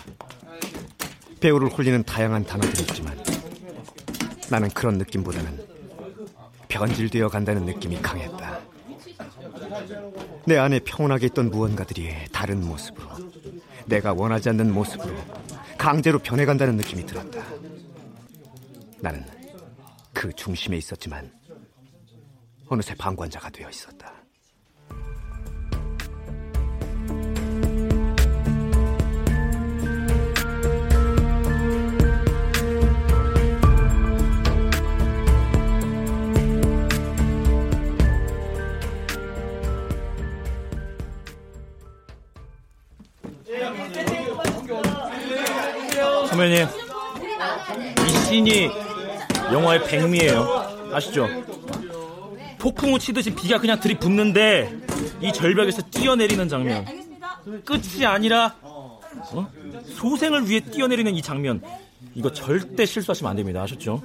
배우를 1.40 1.70
홀리는 1.70 2.04
다양한 2.04 2.46
단어들이 2.46 2.82
있지만 2.84 3.18
나는 4.50 4.70
그런 4.70 4.98
느낌보다는 4.98 5.66
변질되어 6.70 7.28
간다는 7.30 7.66
느낌이 7.66 8.02
강했다. 8.02 8.60
내 10.46 10.58
안에 10.58 10.80
평온하게 10.80 11.28
있던 11.28 11.52
무언가들이 11.52 12.14
다른 12.32 12.66
모습으로 12.66 13.08
내가 13.86 14.14
원하지 14.14 14.50
않는 14.50 14.74
모습으로 14.74 15.16
강제로 15.84 16.18
변해간다는 16.18 16.78
느낌이 16.78 17.06
들었다. 17.06 17.44
나는 19.02 19.22
그 20.14 20.32
중심에 20.32 20.78
있었지만 20.78 21.30
어느새 22.70 22.96
방관자가 22.96 23.50
되어 23.50 23.70
있었다. 23.70 24.23
선배님, 46.34 46.66
이 48.08 48.10
씬이 48.26 48.70
영화의 49.52 49.84
백미예요. 49.86 50.90
아시죠? 50.92 51.28
폭풍우 52.58 52.98
치듯이 52.98 53.36
비가 53.36 53.60
그냥 53.60 53.80
들이붓는데 53.80 54.76
이 55.22 55.32
절벽에서 55.32 55.84
뛰어내리는 55.92 56.50
장면. 56.50 56.86
끝이 57.66 58.04
아니라 58.06 58.56
어? 58.64 59.00
소생을 59.96 60.50
위해 60.50 60.60
뛰어내리는 60.60 61.14
이 61.14 61.22
장면. 61.22 61.62
이거 62.16 62.32
절대 62.32 62.88
실수하시면 62.88 63.30
안 63.30 63.38
됩니다. 63.38 63.62
아셨죠? 63.62 64.02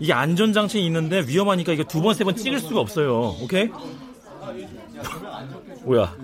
이게 0.00 0.12
안전장치 0.12 0.84
있는데 0.86 1.20
위험하니까 1.24 1.72
이거 1.72 1.84
두 1.84 2.02
번, 2.02 2.14
세 2.14 2.24
번 2.24 2.34
찍을 2.34 2.58
수가 2.58 2.80
없어요. 2.80 3.36
오케이? 3.40 3.68
뭐야? 5.84 6.16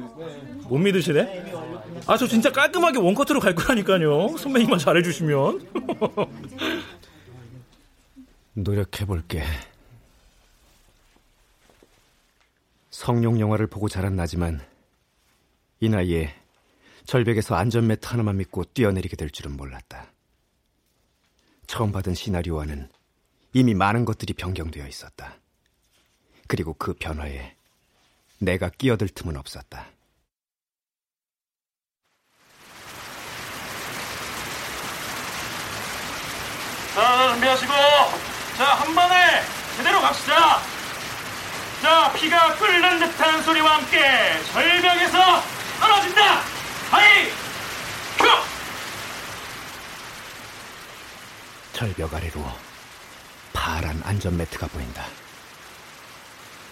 못 0.69 0.79
믿으시네? 0.79 1.40
아, 2.11 2.17
저 2.17 2.27
진짜 2.27 2.51
깔끔하게 2.51 2.99
원커트로 2.99 3.39
갈 3.39 3.55
거라니까요. 3.55 4.37
선배님만 4.37 4.81
잘해주시면. 4.81 5.71
노력해볼게. 8.55 9.45
성룡 12.91 13.39
영화를 13.39 13.69
보고 13.69 13.89
자란 13.89 14.17
나지만 14.17 14.61
이 15.79 15.89
나이에 15.89 16.35
절벽에서 17.05 17.55
안전매트 17.55 18.09
하나만 18.09 18.39
믿고 18.39 18.65
뛰어내리게 18.65 19.15
될 19.15 19.31
줄은 19.31 19.57
몰랐다. 19.57 20.11
처음 21.69 21.93
받은 21.93 22.15
시나리오와는 22.15 22.89
이미 23.53 23.75
많은 23.75 24.05
것들이 24.05 24.33
변경되어 24.33 24.89
있었다. 24.89 25.37
그리고 26.49 26.75
그 26.75 26.93
변화에 26.93 27.55
내가 28.41 28.69
끼어들 28.69 29.09
틈은 29.11 29.37
없었다. 29.37 29.87
자, 36.95 37.29
준비하시고. 37.33 37.73
자, 38.57 38.75
한 38.75 38.95
번에 38.95 39.43
제대로 39.77 40.01
갑시다. 40.01 40.61
자, 41.83 42.13
피가 42.13 42.57
끓는 42.57 42.99
듯한 42.99 43.43
소리와 43.43 43.77
함께 43.77 44.43
절벽에서 44.53 45.43
떨어진다. 45.81 46.43
하이! 46.91 47.31
큐! 48.19 48.27
절벽 51.73 52.13
아래로 52.13 52.45
파란 53.53 54.03
안전매트가 54.05 54.67
보인다. 54.67 55.07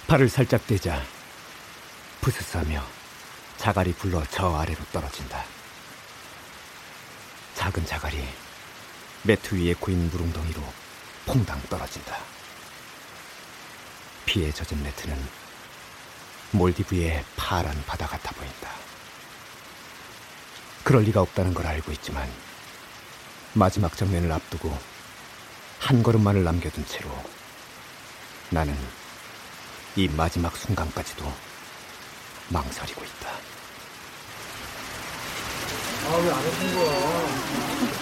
발을 0.08 0.28
살짝 0.28 0.66
떼자 0.66 1.02
부스싸며 2.20 2.84
자갈이 3.56 3.92
굴러 3.94 4.22
저 4.30 4.54
아래로 4.56 4.78
떨어진다. 4.92 5.44
작은 7.54 7.86
자갈이 7.86 8.28
매트 9.22 9.54
위에 9.56 9.74
고인 9.74 10.10
무릉덩이로 10.10 10.62
퐁당 11.26 11.60
떨어진다. 11.68 12.18
피에 14.26 14.52
젖은 14.52 14.82
매트는 14.82 15.16
몰디브의 16.52 17.24
파란 17.36 17.82
바다 17.86 18.06
같아 18.06 18.30
보인다. 18.32 18.70
그럴 20.84 21.02
리가 21.02 21.20
없다는 21.20 21.52
걸 21.52 21.66
알고 21.66 21.92
있지만 21.92 22.30
마지막 23.52 23.96
장면을 23.96 24.30
앞두고 24.32 24.76
한 25.80 26.02
걸음만을 26.02 26.44
남겨둔 26.44 26.86
채로 26.86 27.10
나는 28.50 28.76
이 29.96 30.08
마지막 30.08 30.56
순간까지도 30.56 31.30
망설이고 32.48 33.04
있다. 33.04 33.28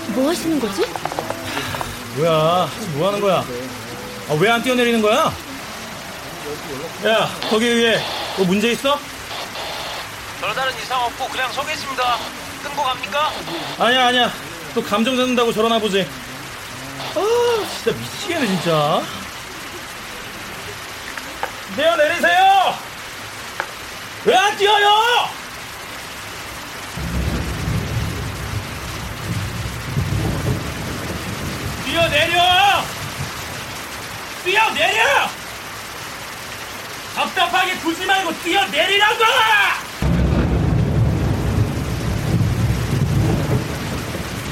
뭐 0.09 0.31
하시는 0.31 0.59
거지? 0.61 0.83
뭐야? 2.17 2.69
지금 2.81 2.99
뭐 2.99 3.09
하는 3.09 3.21
거야? 3.21 3.45
아, 4.29 4.33
왜 4.41 4.51
안 4.51 4.63
뛰어내리는 4.63 5.03
거야? 5.03 5.33
야, 7.07 7.31
거기 7.51 7.67
위에 7.67 8.01
뭐 8.37 8.47
문제 8.47 8.71
있어? 8.73 8.99
별다른 10.41 10.73
이상 10.79 11.03
없고 11.05 11.29
그냥 11.29 11.53
서 11.53 11.65
계십니다. 11.65 12.19
끊고 12.63 12.83
갑니까? 12.83 13.33
아니야, 13.79 14.07
아니야. 14.07 14.33
또 14.75 14.83
감정 14.83 15.17
잡는다고 15.17 15.53
저러나 15.53 15.79
보지. 15.79 16.07
아, 17.15 17.67
진짜 17.83 17.99
미치겠네, 17.99 18.47
진짜. 18.47 19.03
뛰어내리세요! 21.77 22.75
왜 24.25 24.35
안 24.35 24.57
뛰어요? 24.57 24.89
뛰어 31.97 32.09
내려! 32.09 32.42
뛰어 34.44 34.70
내려! 34.74 35.30
답답하게 37.14 37.78
두지 37.78 38.05
말고 38.05 38.34
뛰어 38.42 38.66
내리라고! 38.66 39.24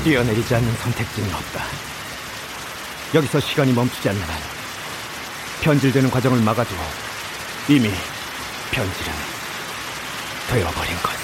뛰어내리지 0.05 0.55
않는 0.55 0.75
선택지는 0.77 1.35
없다. 1.35 1.65
여기서 3.15 3.41
시간이 3.41 3.75
멈추지 3.75 4.09
않는 4.09 4.23
한 4.23 4.41
변질되는 5.61 6.11
과정을 6.11 6.41
막아두고 6.41 6.83
이미 7.69 7.91
변질은 8.71 9.13
되어버린 10.49 10.97
것 11.03 11.24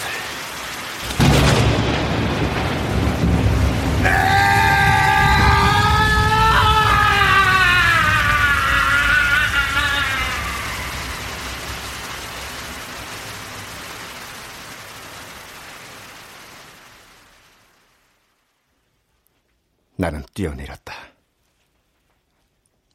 뛰어내렸다. 20.41 20.95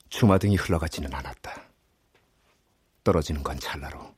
주마등이 0.09 0.55
흘러가지는 0.55 1.13
않았다. 1.13 1.69
떨어지는 3.03 3.43
건 3.43 3.59
찰나로 3.59 4.15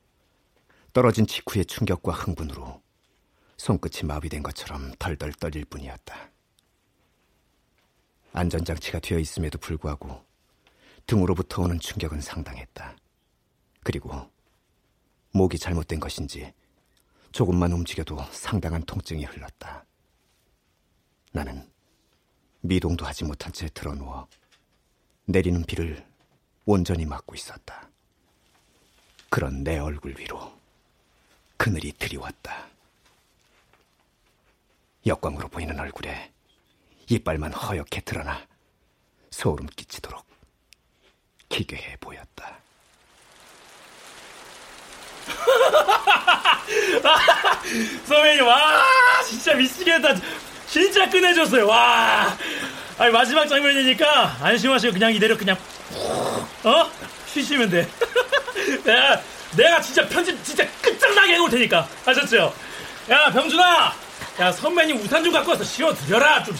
떨어진 0.93 1.27
직후의 1.27 1.65
충격과 1.65 2.13
흥분으로 2.13 2.81
손끝이 3.57 4.07
마비된 4.07 4.43
것처럼 4.43 4.93
덜덜 4.97 5.33
떨릴 5.33 5.65
뿐이었다. 5.65 6.31
안전장치가 8.31 8.99
되어 8.99 9.19
있음에도 9.19 9.57
불구하고 9.57 10.25
등으로부터 11.05 11.63
오는 11.63 11.77
충격은 11.81 12.21
상당했다. 12.21 12.95
그리고 13.83 14.31
목이 15.31 15.57
잘못된 15.57 15.99
것인지 15.99 16.53
조금만 17.33 17.73
움직여도 17.73 18.17
상당한 18.31 18.83
통증이 18.83 19.25
흘렀다. 19.25 19.85
나는 21.33 21.69
미동도 22.61 23.05
하지 23.05 23.23
못한 23.23 23.51
채 23.53 23.67
드러누워 23.73 24.27
내리는 25.25 25.63
비를 25.63 26.05
온전히 26.65 27.05
맞고 27.05 27.35
있었다. 27.35 27.87
그런 29.29 29.63
내 29.63 29.77
얼굴 29.77 30.17
위로 30.17 30.57
그늘이 31.57 31.91
들이왔다. 31.93 32.67
역광으로 35.05 35.47
보이는 35.49 35.79
얼굴에 35.79 36.31
이빨만 37.09 37.53
허옇게 37.53 38.01
드러나 38.01 38.45
소름 39.31 39.67
끼치도록 39.67 40.25
기괴해 41.49 41.97
보였다. 41.97 42.57
선배님, 48.05 48.45
와, 48.45 49.23
진짜 49.23 49.53
미치겠다. 49.55 50.15
진짜 50.69 51.09
끝내줬어요, 51.09 51.67
와. 51.67 52.37
아니, 52.97 53.11
마지막 53.11 53.47
장면이니까 53.47 54.37
안심하시고 54.41 54.93
그냥 54.93 55.13
이대로 55.13 55.37
그냥, 55.37 55.55
어? 56.63 56.89
쉬시면 57.31 57.69
돼. 57.69 57.87
내가, 58.83 59.21
내가 59.55 59.81
진짜 59.81 60.07
편집 60.07 60.43
진짜 60.43 60.65
끝장나게 60.81 61.33
해놓을 61.33 61.49
테니까. 61.51 61.87
아셨죠? 62.05 62.53
야, 63.09 63.31
병준아! 63.31 63.93
야, 64.39 64.51
선배님 64.51 64.97
우산 65.01 65.23
좀 65.23 65.31
갖고 65.31 65.51
와서 65.51 65.63
씌워드려라. 65.63 66.43
좀, 66.43 66.57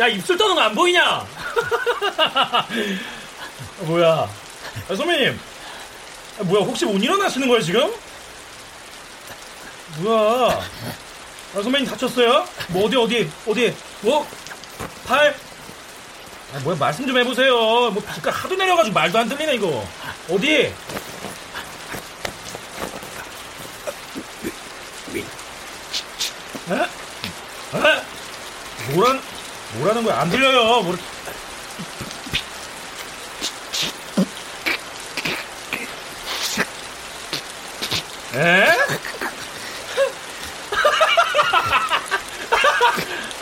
야, 0.00 0.08
입술 0.08 0.36
떠는 0.36 0.54
거 0.54 0.60
안 0.62 0.74
보이냐? 0.74 1.26
뭐야. 3.80 4.28
야, 4.90 4.96
선배님. 4.96 5.38
아, 6.40 6.42
뭐야, 6.44 6.64
혹시 6.64 6.86
못 6.86 7.02
일어나시는 7.02 7.48
거예요, 7.48 7.62
지금? 7.62 7.92
뭐야? 9.98 10.60
아, 11.54 11.62
선배님 11.62 11.86
다쳤어요? 11.86 12.46
뭐 12.68 12.86
어디 12.86 12.96
어디 12.96 13.30
어디? 13.46 13.76
뭐? 14.00 14.26
팔? 15.06 15.34
아, 16.54 16.58
뭐야 16.60 16.76
말씀 16.76 17.06
좀 17.06 17.18
해보세요. 17.18 17.54
뭐 17.90 18.02
빛깔 18.14 18.32
하도 18.32 18.54
내려가지고 18.54 18.94
말도 18.94 19.18
안 19.18 19.28
들리네 19.28 19.56
이거. 19.56 19.86
어디? 20.30 20.72
에? 26.70 26.74
에? 27.74 28.02
뭐란 28.94 29.20
뭐라는 29.74 30.04
거야? 30.04 30.20
안 30.20 30.30
들려요. 30.30 30.82
뭐... 30.82 30.96
에? 38.34 39.11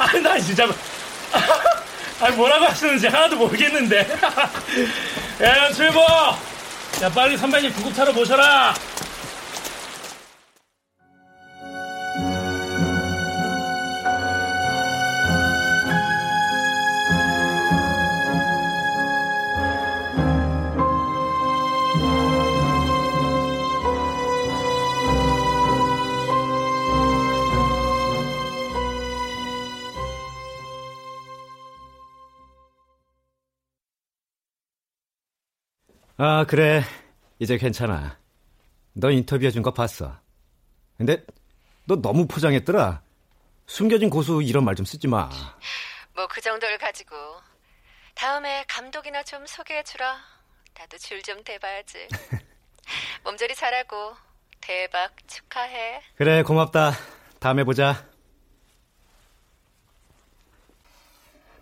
아, 0.01 0.19
나 0.19 0.39
진짜. 0.41 0.67
아, 2.21 2.31
뭐라고 2.31 2.65
하시는지 2.65 3.07
하나도 3.07 3.37
모르겠는데. 3.37 3.99
야, 5.43 5.71
출보! 5.73 6.01
야, 7.03 7.09
빨리 7.15 7.37
선배님 7.37 7.71
구급차로 7.75 8.15
모셔라! 8.15 8.75
아, 36.23 36.45
그래. 36.45 36.83
이제 37.39 37.57
괜찮아. 37.57 38.19
너 38.93 39.11
인터뷰해 39.11 39.51
준 39.51 39.63
거 39.63 39.73
봤어. 39.73 40.19
근데 40.99 41.25
너 41.87 41.97
너무 41.97 42.27
포장했더라. 42.27 43.01
숨겨진 43.67 44.11
고수 44.11 44.43
이런 44.43 44.65
말 44.65 44.75
좀 44.75 44.85
쓰지 44.85 45.09
마. 45.09 45.31
뭐 46.15 46.27
그 46.29 46.43
정도를 46.43 46.77
가지고 46.77 47.17
다음에 48.15 48.65
감독이나 48.69 49.23
좀 49.23 49.47
소개해주라. 49.47 50.19
나도 50.79 50.99
줄 50.99 51.23
좀 51.23 51.43
대봐야지. 51.43 52.09
몸조리 53.25 53.55
잘하고 53.55 54.15
대박 54.61 55.13
축하해. 55.27 56.03
그래, 56.17 56.43
고맙다. 56.43 56.93
다음에 57.39 57.65
보자. 57.65 58.10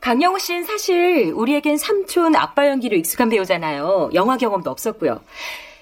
강영호 0.00 0.38
씨는 0.38 0.64
사실 0.64 1.32
우리에겐 1.34 1.76
삼촌 1.76 2.36
아빠 2.36 2.68
연기로 2.68 2.96
익숙한 2.96 3.28
배우잖아요. 3.28 4.10
영화 4.14 4.36
경험도 4.36 4.70
없었고요. 4.70 5.20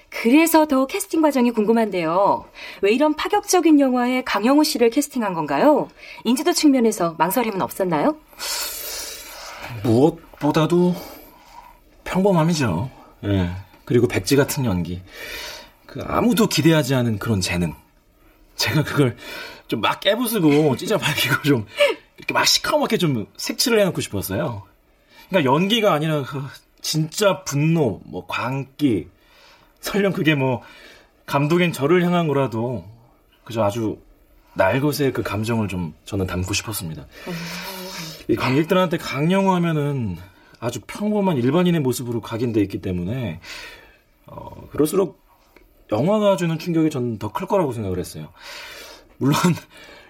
그래서 0.09 0.65
더 0.65 0.87
캐스팅 0.87 1.21
과정이 1.21 1.51
궁금한데요. 1.51 2.45
왜 2.81 2.91
이런 2.91 3.13
파격적인 3.15 3.79
영화에 3.79 4.23
강영호 4.23 4.63
씨를 4.63 4.89
캐스팅한 4.89 5.33
건가요? 5.33 5.89
인지도 6.23 6.53
측면에서 6.53 7.15
망설임은 7.17 7.61
없었나요? 7.61 8.17
무엇보다도 9.83 10.95
평범함이죠. 12.05 12.89
예. 13.25 13.51
그리고 13.85 14.07
백지 14.07 14.35
같은 14.35 14.65
연기. 14.65 15.01
그 15.85 16.01
아무도 16.05 16.47
기대하지 16.47 16.95
않은 16.95 17.19
그런 17.19 17.41
재능. 17.41 17.73
제가 18.55 18.83
그걸 18.83 19.15
좀 19.67 19.81
막 19.81 19.99
깨부수고 19.99 20.75
찢어 20.77 20.97
밝히고 20.97 21.41
좀 21.43 21.65
이렇게 22.17 22.33
막 22.33 22.45
시커멓게 22.45 22.97
좀 22.97 23.27
색칠을 23.37 23.79
해놓고 23.79 24.01
싶었어요. 24.01 24.63
그러니까 25.29 25.51
연기가 25.51 25.93
아니라 25.93 26.23
그 26.23 26.43
진짜 26.81 27.43
분노, 27.43 28.01
뭐 28.05 28.25
광기, 28.27 29.07
설령 29.81 30.13
그게 30.13 30.35
뭐 30.35 30.61
감독인 31.25 31.71
저를 31.73 32.03
향한 32.03 32.27
거라도 32.27 32.85
그저 33.43 33.63
아주 33.63 33.99
날것의 34.55 35.13
그 35.13 35.21
감정을 35.23 35.67
좀 35.67 35.93
저는 36.05 36.25
담고 36.27 36.53
싶었습니다. 36.53 37.05
이 38.27 38.35
관객들한테 38.35 38.97
강영호 38.97 39.53
하면은 39.55 40.17
아주 40.59 40.81
평범한 40.87 41.37
일반인의 41.37 41.81
모습으로 41.81 42.21
각인돼 42.21 42.61
있기 42.61 42.81
때문에 42.81 43.39
어, 44.25 44.67
그럴수록 44.71 45.21
영화가 45.91 46.35
주는 46.35 46.57
충격이 46.57 46.89
저는 46.89 47.19
더 47.19 47.31
클 47.31 47.47
거라고 47.47 47.71
생각을 47.71 47.99
했어요. 47.99 48.29
물론 49.17 49.37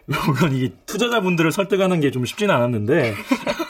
물론 0.08 0.56
이 0.56 0.72
투자자분들을 0.86 1.52
설득하는 1.52 2.00
게 2.00 2.12
좀 2.12 2.24
쉽지는 2.26 2.56
않았는데 2.56 3.14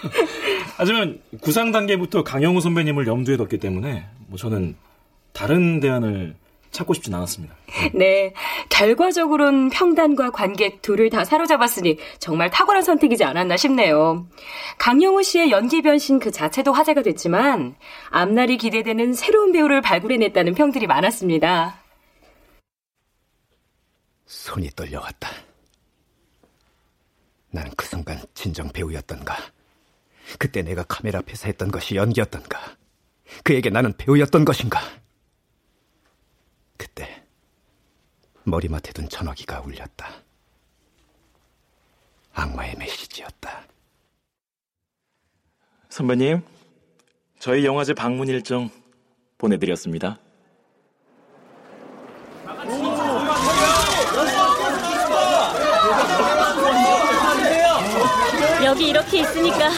하지만 0.77 1.19
구상 1.41 1.71
단계부터 1.71 2.23
강영우 2.23 2.61
선배님을 2.61 3.07
염두에 3.07 3.35
뒀기 3.37 3.57
때문에 3.57 4.05
뭐 4.27 4.37
저는 4.37 4.75
다른 5.33 5.79
대안을 5.79 6.35
찾고 6.69 6.93
싶진 6.93 7.15
않았습니다. 7.15 7.55
네, 7.93 8.33
결과적으로는 8.69 9.69
평단과 9.69 10.29
관객 10.31 10.81
둘을 10.83 11.09
다 11.09 11.25
사로잡았으니 11.25 11.97
정말 12.19 12.51
탁월한 12.51 12.83
선택이지 12.83 13.23
않았나 13.23 13.57
싶네요. 13.57 14.27
강영우 14.77 15.23
씨의 15.23 15.49
연기 15.49 15.81
변신 15.81 16.19
그 16.19 16.29
자체도 16.29 16.73
화제가 16.73 17.01
됐지만 17.01 17.75
앞날이 18.11 18.57
기대되는 18.57 19.13
새로운 19.13 19.51
배우를 19.53 19.81
발굴해냈다는 19.81 20.53
평들이 20.53 20.85
많았습니다. 20.85 21.79
손이 24.25 24.69
떨려왔다. 24.75 25.29
나는 27.51 27.71
그 27.75 27.85
순간 27.85 28.19
진정 28.33 28.69
배우였던가? 28.69 29.35
그때 30.37 30.61
내가 30.61 30.83
카메라 30.83 31.19
앞에서 31.19 31.47
했던 31.47 31.71
것이 31.71 31.95
연기였던가? 31.95 32.77
그에게 33.43 33.69
나는 33.69 33.95
배우였던 33.95 34.45
것인가? 34.45 34.79
그때 36.77 37.23
머리맡에 38.43 38.93
둔 38.93 39.09
전화기가 39.09 39.61
울렸다. 39.61 40.23
악마의 42.33 42.75
메시지였다. 42.77 43.67
선배님, 45.89 46.41
저희 47.39 47.65
영화제 47.65 47.93
방문 47.93 48.27
일정 48.27 48.69
보내드렸습니다. 49.37 50.19
여기 58.77 58.89
이렇게 58.89 59.21
있으니까 59.21 59.71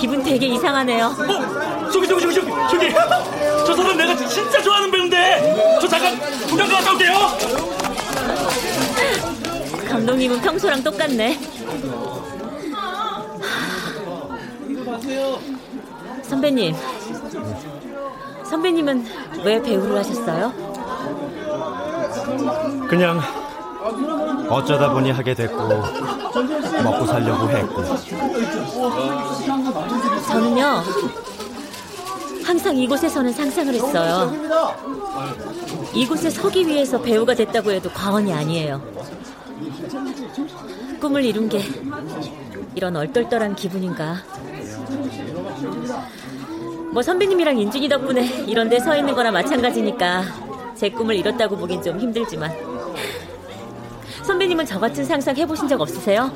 기분 0.00 0.22
되게 0.22 0.46
이상하네요. 0.46 1.08
어? 1.08 1.90
저기 1.90 2.08
저기 2.08 2.22
저기 2.22 2.34
저기 2.34 2.50
저기 2.70 2.90
저 3.66 3.74
사람 3.76 3.98
내가 3.98 4.16
진짜 4.16 4.62
좋아하는 4.62 4.90
배우인데 4.90 5.78
저 5.78 5.86
잠깐 5.86 6.18
구경 6.48 6.66
갔다 6.66 6.92
올게요. 6.92 7.12
감독님은 9.90 10.40
평소랑 10.40 10.82
똑같네. 10.82 11.38
선배님, 16.22 16.74
선배님은 18.48 19.06
왜 19.44 19.60
배우를 19.60 19.98
하셨어요? 19.98 20.50
그냥 22.88 23.20
어쩌다 24.48 24.90
보니 24.92 25.10
하게 25.10 25.34
됐고 25.34 25.58
먹고 26.82 27.06
살려고 27.06 27.48
했고 27.50 27.82
저는요 30.28 30.82
항상 32.44 32.76
이곳에서는 32.76 33.32
상상을 33.32 33.74
했어요. 33.74 34.32
이곳에 35.94 36.28
서기 36.30 36.66
위해서 36.66 37.00
배우가 37.00 37.34
됐다고 37.34 37.70
해도 37.72 37.90
과언이 37.90 38.32
아니에요. 38.32 38.80
꿈을 41.00 41.24
이룬 41.24 41.48
게 41.48 41.62
이런 42.74 42.96
얼떨떨한 42.96 43.54
기분인가. 43.54 44.16
뭐 46.92 47.02
선배님이랑 47.02 47.58
인준이 47.58 47.88
덕분에 47.88 48.44
이런 48.46 48.68
데 48.68 48.78
서 48.78 48.94
있는 48.96 49.14
거나 49.14 49.30
마찬가지니까 49.30 50.22
제 50.76 50.90
꿈을 50.90 51.14
이뤘다고 51.16 51.56
보긴 51.56 51.82
좀 51.82 51.98
힘들지만 51.98 52.52
선배님은 54.24 54.64
저 54.66 54.80
같은 54.80 55.04
상상 55.04 55.36
해보신 55.36 55.68
적 55.68 55.80
없으세요? 55.80 56.28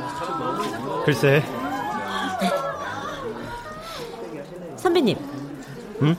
글쎄. 1.04 1.42
선배님. 4.76 5.16
응? 6.02 6.14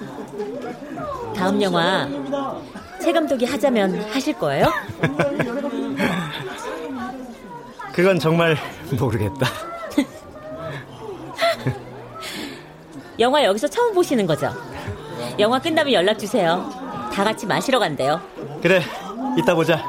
다음 1.36 1.62
영화 1.62 2.08
최 3.02 3.14
감독이 3.14 3.46
하자면 3.46 4.02
하실 4.12 4.34
거예요? 4.34 4.66
그건 7.94 8.20
정말 8.20 8.58
모르겠다. 9.00 9.48
영화 13.20 13.44
여기서 13.44 13.68
처음 13.68 13.94
보시는 13.94 14.26
거죠? 14.26 14.52
영화 15.38 15.60
끝나면 15.60 15.94
연락 15.94 16.18
주세요. 16.18 16.68
다 17.14 17.24
같이 17.24 17.46
마시러 17.46 17.78
간대요. 17.80 18.20
그래, 18.62 18.82
이따 19.38 19.54
보자. 19.56 19.82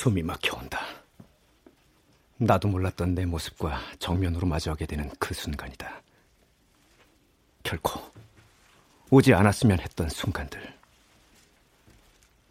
숨이 0.00 0.22
막혀온다. 0.22 0.80
나도 2.38 2.68
몰랐던 2.68 3.14
내 3.14 3.26
모습과 3.26 3.78
정면으로 3.98 4.46
마주하게 4.46 4.86
되는 4.86 5.10
그 5.18 5.34
순간이다. 5.34 6.00
결코 7.62 8.00
오지 9.10 9.34
않았으면 9.34 9.78
했던 9.78 10.08
순간들. 10.08 10.79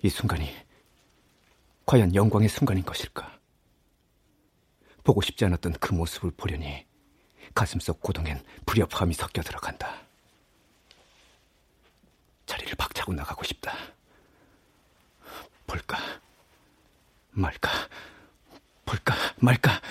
이 0.02 0.10
순간이 0.10 0.50
과연 1.86 2.16
영광의 2.16 2.47
순간인 2.47 2.84
것일까? 2.86 3.38
보고 5.04 5.22
싶지 5.22 5.43
않았던 5.45 5.74
그 5.74 5.93
모습을 5.93 6.32
보려니 6.32 6.86
가슴속 7.54 8.02
고동엔 8.02 8.41
불협함이 8.66 9.14
섞여 9.14 9.41
들어간다. 9.41 10.02
자리를 12.45 12.76
박차고 12.76 13.14
나가고 13.14 13.43
싶다. 13.43 13.76
볼까? 15.68 15.97
말까? 17.32 17.70
볼까 18.86 19.16
말까? 19.38 19.82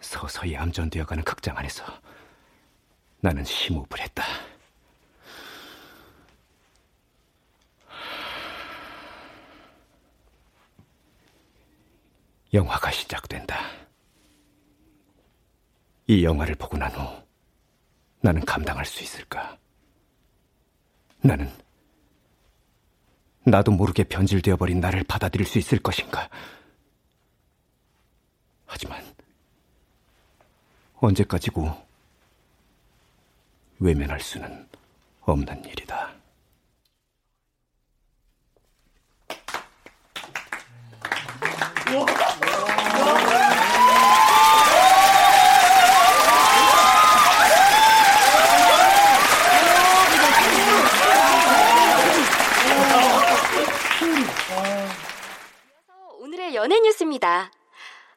서서히 0.00 0.56
암전되어가는 0.56 1.24
극장 1.24 1.56
안에서 1.56 1.84
나는 3.20 3.44
심호흡을 3.44 4.00
했다. 4.00 4.24
영화가 12.54 12.90
시작된다. 12.92 13.58
이 16.06 16.24
영화를 16.24 16.54
보고 16.54 16.76
난 16.76 16.92
후 16.94 17.22
나는 18.20 18.44
감당할 18.44 18.86
수 18.86 19.02
있을까? 19.02 19.58
나는 21.20 21.50
나도 23.44 23.72
모르게 23.72 24.04
변질되어 24.04 24.56
버린 24.56 24.80
나를 24.80 25.02
받아들일 25.04 25.46
수 25.46 25.58
있을 25.58 25.78
것인가? 25.80 26.30
하지만 28.66 29.04
언제까지고 31.00 31.74
외면할 33.80 34.20
수는 34.20 34.68
없는 35.22 35.64
일이다. 35.64 36.14
오늘의 56.18 56.54
연예 56.56 56.80
뉴스입니다. 56.80 57.52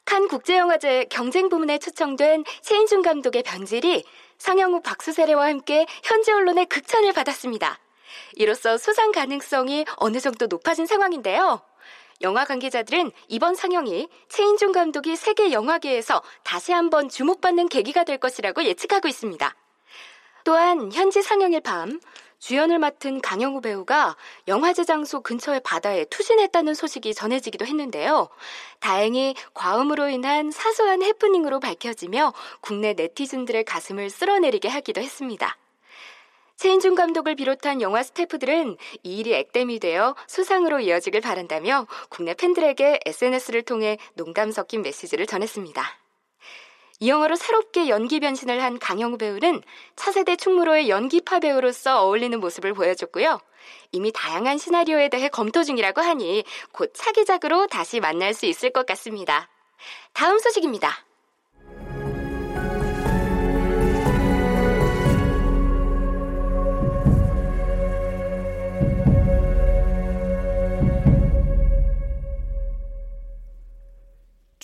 칸 0.04 0.26
국제영화제 0.26 1.06
경쟁 1.10 1.48
부문에 1.48 1.78
초청된 1.78 2.44
최인중 2.62 3.02
감독의 3.02 3.44
변질이 3.44 4.04
상영 4.38 4.72
후 4.72 4.80
박수 4.80 5.12
세례와 5.12 5.46
함께 5.46 5.86
현지 6.02 6.32
언론의 6.32 6.66
극찬을 6.66 7.12
받았습니다. 7.12 7.78
이로써 8.34 8.76
수상 8.76 9.12
가능성이 9.12 9.84
어느 9.98 10.18
정도 10.18 10.46
높아진 10.46 10.86
상황인데요. 10.86 11.67
영화 12.20 12.44
관계자들은 12.44 13.12
이번 13.28 13.54
상영이 13.54 14.08
최인중 14.28 14.72
감독이 14.72 15.16
세계 15.16 15.52
영화계에서 15.52 16.22
다시 16.42 16.72
한번 16.72 17.08
주목받는 17.08 17.68
계기가 17.68 18.04
될 18.04 18.18
것이라고 18.18 18.64
예측하고 18.64 19.08
있습니다. 19.08 19.54
또한 20.44 20.90
현지 20.92 21.22
상영일 21.22 21.60
밤 21.60 22.00
주연을 22.38 22.78
맡은 22.78 23.20
강영우 23.20 23.60
배우가 23.60 24.16
영화 24.46 24.72
제 24.72 24.84
장소 24.84 25.20
근처의 25.20 25.60
바다에 25.64 26.04
투신했다는 26.04 26.74
소식이 26.74 27.14
전해지기도 27.14 27.66
했는데요. 27.66 28.28
다행히 28.78 29.34
과음으로 29.54 30.08
인한 30.08 30.50
사소한 30.50 31.02
해프닝으로 31.02 31.60
밝혀지며 31.60 32.32
국내 32.60 32.94
네티즌들의 32.94 33.64
가슴을 33.64 34.10
쓸어내리게 34.10 34.68
하기도 34.68 35.00
했습니다. 35.00 35.56
최인중 36.58 36.96
감독을 36.96 37.36
비롯한 37.36 37.80
영화 37.82 38.02
스태프들은 38.02 38.76
이 39.04 39.18
일이 39.18 39.32
액땜이 39.32 39.78
되어 39.78 40.16
수상으로 40.26 40.80
이어지길 40.80 41.20
바란다며 41.20 41.86
국내 42.08 42.34
팬들에게 42.34 42.98
SNS를 43.06 43.62
통해 43.62 43.96
농감 44.14 44.50
섞인 44.50 44.82
메시지를 44.82 45.26
전했습니다. 45.26 45.82
이 46.98 47.08
영화로 47.08 47.36
새롭게 47.36 47.88
연기 47.88 48.18
변신을 48.18 48.60
한 48.60 48.80
강영우 48.80 49.18
배우는 49.18 49.62
차세대 49.94 50.34
충무로의 50.34 50.88
연기파 50.88 51.38
배우로서 51.38 52.02
어울리는 52.02 52.40
모습을 52.40 52.74
보여줬고요. 52.74 53.38
이미 53.92 54.10
다양한 54.12 54.58
시나리오에 54.58 55.10
대해 55.10 55.28
검토 55.28 55.62
중이라고 55.62 56.00
하니 56.00 56.42
곧 56.72 56.90
차기작으로 56.92 57.68
다시 57.68 58.00
만날 58.00 58.34
수 58.34 58.46
있을 58.46 58.70
것 58.70 58.84
같습니다. 58.84 59.48
다음 60.12 60.40
소식입니다. 60.40 61.07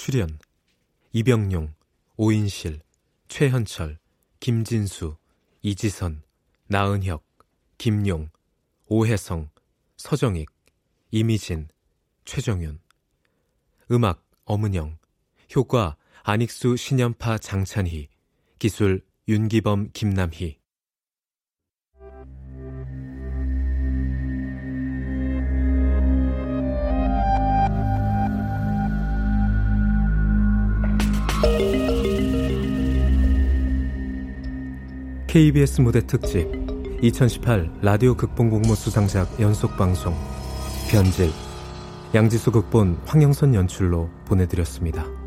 출연 0.04 0.38
이병용, 1.12 1.72
오인실, 2.18 2.82
최현철, 3.28 3.98
김진수, 4.38 5.16
이지선, 5.62 6.22
나은혁, 6.66 7.24
김용, 7.78 8.28
오혜성, 8.86 9.48
서정익, 9.96 10.50
이미진, 11.10 11.68
최정윤. 12.26 12.80
음악 13.92 14.22
엄은영. 14.44 14.98
효과 15.56 15.96
안익수 16.22 16.76
신연파 16.76 17.38
장찬희. 17.38 18.10
기술 18.58 19.00
윤기범 19.26 19.92
김남희 19.94 20.58
KBS 35.34 35.80
무대 35.80 36.06
특집 36.06 36.46
2018 37.02 37.68
라디오 37.82 38.14
극본 38.14 38.50
공모 38.50 38.76
수상작 38.76 39.40
연속 39.40 39.76
방송 39.76 40.14
변질 40.88 41.28
양지수 42.14 42.52
극본 42.52 43.00
황영선 43.04 43.56
연출로 43.56 44.08
보내드렸습니다. 44.26 45.23